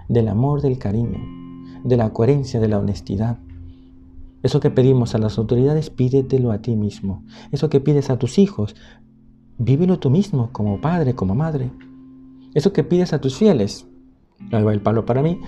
del 0.10 0.28
amor, 0.28 0.62
del 0.62 0.78
cariño, 0.78 1.18
de 1.84 1.98
la 1.98 2.12
coherencia, 2.12 2.60
de 2.60 2.68
la 2.68 2.78
honestidad. 2.78 3.40
Eso 4.44 4.60
que 4.60 4.70
pedimos 4.70 5.16
a 5.16 5.20
las 5.20 5.38
autoridades, 5.38 5.90
pídetelo 5.90 6.52
a 6.52 6.60
ti 6.60 6.76
mismo. 6.76 7.24
Eso 7.52 7.70
que 7.70 7.80
pides 7.80 8.10
a 8.10 8.20
tus 8.20 8.38
hijos, 8.38 8.76
vívelo 9.58 10.00
tú 10.00 10.10
mismo 10.10 10.50
como 10.52 10.82
padre, 10.82 11.16
como 11.16 11.34
madre. 11.34 11.72
Eso 12.54 12.74
que 12.74 12.84
pides 12.84 13.14
a 13.14 13.22
tus 13.22 13.38
fieles, 13.38 13.88
ahí 14.52 14.62
va 14.62 14.74
el 14.74 14.82
palo 14.82 15.06
para 15.06 15.24
mí, 15.24 15.40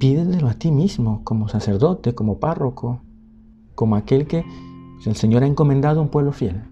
pídelo 0.00 0.48
a 0.48 0.54
ti 0.54 0.72
mismo 0.72 1.22
como 1.24 1.48
sacerdote, 1.48 2.14
como 2.14 2.38
párroco, 2.38 3.02
como 3.74 3.96
aquel 3.96 4.26
que 4.26 4.44
el 5.04 5.14
Señor 5.14 5.42
ha 5.42 5.46
encomendado 5.46 6.00
a 6.00 6.02
un 6.02 6.08
pueblo 6.08 6.32
fiel. 6.32 6.62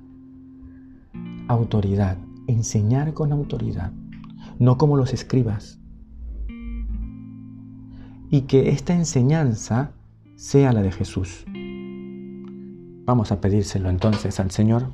Autoridad, 1.47 2.17
enseñar 2.47 3.13
con 3.13 3.33
autoridad, 3.33 3.93
no 4.59 4.79
como 4.79 4.97
los 4.97 5.13
escribas. 5.13 5.79
Y 8.31 8.43
que 8.43 8.71
esta 8.71 8.95
enseñanza 8.95 9.93
sea 10.37 10.73
la 10.73 10.83
de 10.83 10.93
Jesús. 10.93 11.45
Vamos 13.07 13.33
a 13.33 13.41
pedírselo 13.41 13.89
entonces 13.89 14.39
al 14.39 14.51
Señor, 14.51 14.93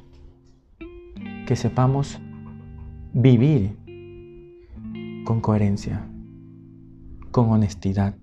que 1.46 1.56
sepamos 1.56 2.20
vivir 3.12 3.76
con 5.24 5.40
coherencia, 5.40 6.08
con 7.32 7.50
honestidad, 7.50 8.14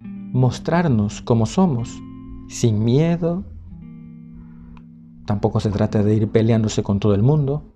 mostrarnos 0.00 1.20
como 1.20 1.44
somos, 1.44 2.02
sin 2.48 2.82
miedo. 2.82 3.44
Tampoco 5.26 5.60
se 5.60 5.70
trata 5.70 6.02
de 6.02 6.14
ir 6.14 6.28
peleándose 6.28 6.82
con 6.82 6.98
todo 6.98 7.14
el 7.14 7.22
mundo, 7.22 7.74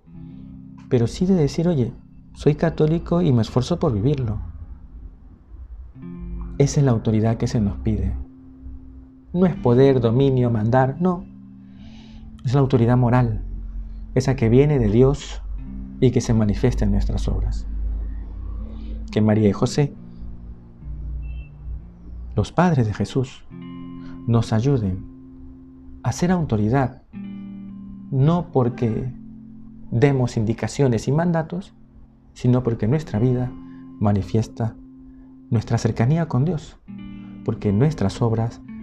pero 0.89 1.05
sí 1.05 1.27
de 1.27 1.35
decir, 1.35 1.67
oye, 1.67 1.93
soy 2.33 2.55
católico 2.55 3.21
y 3.21 3.31
me 3.31 3.43
esfuerzo 3.43 3.77
por 3.77 3.93
vivirlo. 3.93 4.39
Esa 6.57 6.79
es 6.79 6.85
la 6.85 6.91
autoridad 6.91 7.37
que 7.37 7.47
se 7.47 7.61
nos 7.61 7.77
pide. 7.77 8.22
No 9.33 9.45
es 9.45 9.55
poder, 9.55 9.99
dominio, 9.99 10.49
mandar, 10.49 10.97
no. 10.99 11.25
Es 12.45 12.53
la 12.53 12.59
autoridad 12.59 12.97
moral, 12.97 13.41
esa 14.15 14.35
que 14.35 14.49
viene 14.49 14.79
de 14.79 14.89
Dios 14.89 15.41
y 15.99 16.11
que 16.11 16.21
se 16.21 16.33
manifiesta 16.33 16.85
en 16.85 16.91
nuestras 16.91 17.27
obras 17.27 17.67
que 19.13 19.21
María 19.21 19.47
y 19.47 19.53
José, 19.53 19.93
los 22.35 22.51
padres 22.51 22.87
de 22.87 22.95
Jesús, 22.95 23.45
nos 24.25 24.51
ayuden 24.53 25.05
a 26.01 26.11
ser 26.11 26.31
autoridad, 26.31 27.03
no 28.09 28.47
porque 28.51 29.13
demos 29.91 30.35
indicaciones 30.35 31.07
y 31.07 31.11
mandatos, 31.11 31.75
sino 32.33 32.63
porque 32.63 32.87
nuestra 32.87 33.19
vida 33.19 33.51
manifiesta 33.99 34.75
nuestra 35.51 35.77
cercanía 35.77 36.27
con 36.27 36.43
Dios, 36.43 36.79
porque 37.45 37.71
nuestras 37.71 38.19
obras 38.19 38.61